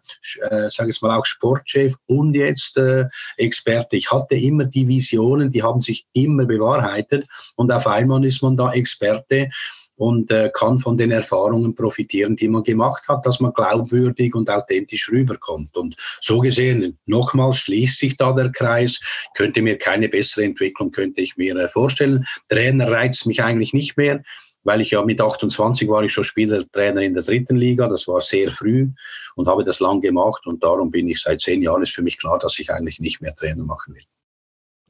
äh, 0.49 0.69
sage 0.69 0.91
ich 0.91 1.01
mal 1.01 1.17
auch 1.19 1.25
Sportchef 1.25 1.95
und 2.07 2.33
jetzt 2.33 2.77
äh, 2.77 3.03
Experte. 3.35 3.97
Ich 3.97 4.09
hatte 4.09 4.35
immer 4.35 4.63
die 4.63 4.87
Visionen, 4.87 5.49
die 5.49 5.61
haben 5.61 5.81
sich 5.81 6.05
immer 6.13 6.45
bewahrheitet 6.45 7.27
und 7.57 7.73
auf 7.73 7.85
einmal 7.87 8.23
ist 8.23 8.41
man 8.41 8.55
da 8.55 8.71
Experte 8.71 9.49
und 9.95 10.31
äh, 10.31 10.51
kann 10.53 10.79
von 10.79 10.97
den 10.97 11.11
Erfahrungen 11.11 11.75
profitieren, 11.75 12.35
die 12.35 12.47
man 12.47 12.63
gemacht 12.63 13.07
hat, 13.07 13.25
dass 13.25 13.39
man 13.39 13.53
glaubwürdig 13.53 14.35
und 14.35 14.49
authentisch 14.49 15.09
rüberkommt. 15.09 15.75
Und 15.77 15.95
so 16.21 16.39
gesehen, 16.39 16.97
nochmals 17.05 17.57
schließt 17.57 17.97
sich 17.97 18.17
da 18.17 18.33
der 18.33 18.51
Kreis, 18.51 18.99
könnte 19.35 19.61
mir 19.61 19.77
keine 19.77 20.09
bessere 20.09 20.43
Entwicklung, 20.43 20.91
könnte 20.91 21.21
ich 21.21 21.37
mir 21.37 21.55
äh, 21.55 21.69
vorstellen. 21.69 22.25
Trainer 22.49 22.91
reizt 22.91 23.25
mich 23.25 23.41
eigentlich 23.41 23.73
nicht 23.73 23.97
mehr 23.97 24.23
weil 24.65 24.81
ich 24.81 24.91
ja 24.91 25.05
mit 25.05 25.21
28 25.21 25.87
war 25.87 26.03
ich 26.03 26.11
schon 26.11 26.23
Spielertrainer 26.23 27.01
in 27.01 27.13
der 27.13 27.23
dritten 27.23 27.55
Liga, 27.55 27.87
das 27.87 28.07
war 28.07 28.19
sehr 28.19 28.51
früh 28.51 28.89
und 29.35 29.47
habe 29.47 29.63
das 29.63 29.79
lang 29.79 30.01
gemacht 30.01 30.45
und 30.47 30.63
darum 30.63 30.91
bin 30.91 31.07
ich 31.07 31.21
seit 31.21 31.39
zehn 31.39 31.61
Jahren, 31.61 31.83
ist 31.83 31.93
für 31.93 32.01
mich 32.01 32.17
klar, 32.17 32.39
dass 32.39 32.59
ich 32.59 32.71
eigentlich 32.71 32.99
nicht 32.99 33.21
mehr 33.21 33.33
Trainer 33.33 33.63
machen 33.63 33.93
will. 33.93 34.03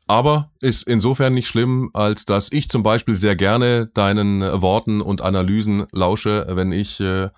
Aber 0.08 0.52
ist 0.60 0.88
insofern 0.88 1.34
nicht 1.34 1.48
schlimm, 1.48 1.90
als 1.94 2.26
dass 2.26 2.50
ich 2.52 2.70
zum 2.70 2.84
Beispiel 2.84 3.16
sehr 3.16 3.36
gerne 3.36 3.88
deinen 3.94 4.42
Worten 4.62 5.02
und 5.02 5.22
Analysen 5.22 5.86
lausche, 5.92 6.46
wenn 6.50 6.72
ich 6.72 7.00
äh, 7.00 7.30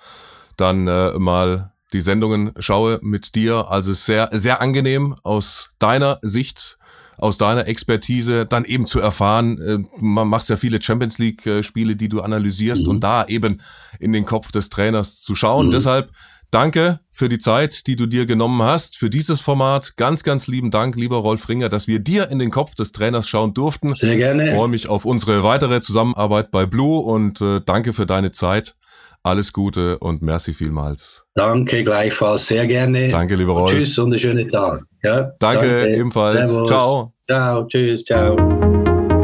dann 0.58 0.88
äh, 0.88 1.18
mal 1.18 1.72
die 1.94 2.02
Sendungen 2.02 2.52
schaue 2.60 3.00
mit 3.02 3.36
dir. 3.36 3.70
Also 3.70 3.94
sehr, 3.94 4.30
sehr 4.34 4.62
angenehm 4.62 5.16
aus 5.24 5.70
deiner 5.80 6.20
Sicht, 6.22 6.78
aus 7.18 7.38
deiner 7.38 7.68
Expertise, 7.68 8.46
dann 8.46 8.66
eben 8.66 8.86
zu 8.86 9.00
erfahren, 9.00 9.60
äh, 9.62 9.78
man 10.00 10.28
macht 10.28 10.50
ja 10.50 10.58
viele 10.58 10.82
Champions 10.82 11.18
League-Spiele, 11.20 11.96
die 11.96 12.10
du 12.10 12.22
analysierst 12.22 12.84
mhm. 12.84 12.90
und 12.90 13.04
da 13.04 13.26
eben 13.26 13.62
in 14.00 14.12
den 14.12 14.26
Kopf 14.26 14.52
des 14.52 14.70
Trainers 14.70 15.22
zu 15.22 15.36
schauen. 15.36 15.68
Mhm. 15.68 15.72
Deshalb 15.72 16.12
Danke 16.52 17.00
für 17.12 17.28
die 17.28 17.40
Zeit, 17.40 17.88
die 17.88 17.96
du 17.96 18.06
dir 18.06 18.26
genommen 18.26 18.62
hast, 18.62 18.98
für 18.98 19.10
dieses 19.10 19.42
Format. 19.42 19.98
Ganz, 19.98 20.24
ganz 20.24 20.48
lieben 20.48 20.72
Dank, 20.72 20.96
lieber 20.96 21.18
Rolf 21.18 21.50
Ringer, 21.50 21.68
dass 21.68 21.88
wir 21.88 22.00
dir 22.00 22.30
in 22.30 22.40
den 22.40 22.52
Kopf 22.52 22.76
des 22.76 22.92
Trainers 22.92 23.28
schauen 23.28 23.54
durften. 23.54 23.94
Sehr 23.94 24.16
gerne. 24.16 24.46
Ich 24.46 24.52
freue 24.54 24.70
mich 24.70 24.88
auf 24.88 25.04
unsere 25.04 25.44
weitere 25.44 25.82
Zusammenarbeit 25.82 26.52
bei 26.52 26.66
Blue 26.66 27.00
und 27.00 27.42
äh, 27.42 27.60
danke 27.66 27.94
für 27.94 28.06
deine 28.06 28.32
Zeit. 28.32 28.76
Alles 29.24 29.52
Gute 29.52 30.00
und 30.00 30.22
merci 30.22 30.54
vielmals. 30.54 31.26
Danke 31.36 31.84
gleichfalls, 31.84 32.48
sehr 32.48 32.66
gerne. 32.66 33.10
Danke, 33.10 33.36
lieber 33.36 33.54
Rolf. 33.54 33.74
Und 33.74 33.80
tschüss 33.80 33.98
und 34.00 34.12
einen 34.12 34.20
schönen 34.20 34.50
Tag. 34.50 34.84
Ja, 35.04 35.32
danke, 35.40 35.68
danke, 35.68 35.96
ebenfalls. 35.96 36.50
Servus. 36.50 36.68
Ciao. 36.70 37.14
Ciao, 37.26 37.68
tschüss, 37.68 38.06
ciao. 38.06 38.38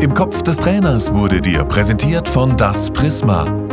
Im 0.01 0.13
Kopf 0.13 0.41
des 0.43 0.57
Trainers 0.57 1.13
wurde 1.13 1.39
dir 1.39 1.63
präsentiert 1.63 2.27
von 2.27 2.57
Das 2.57 2.91
Prisma. 2.91 3.62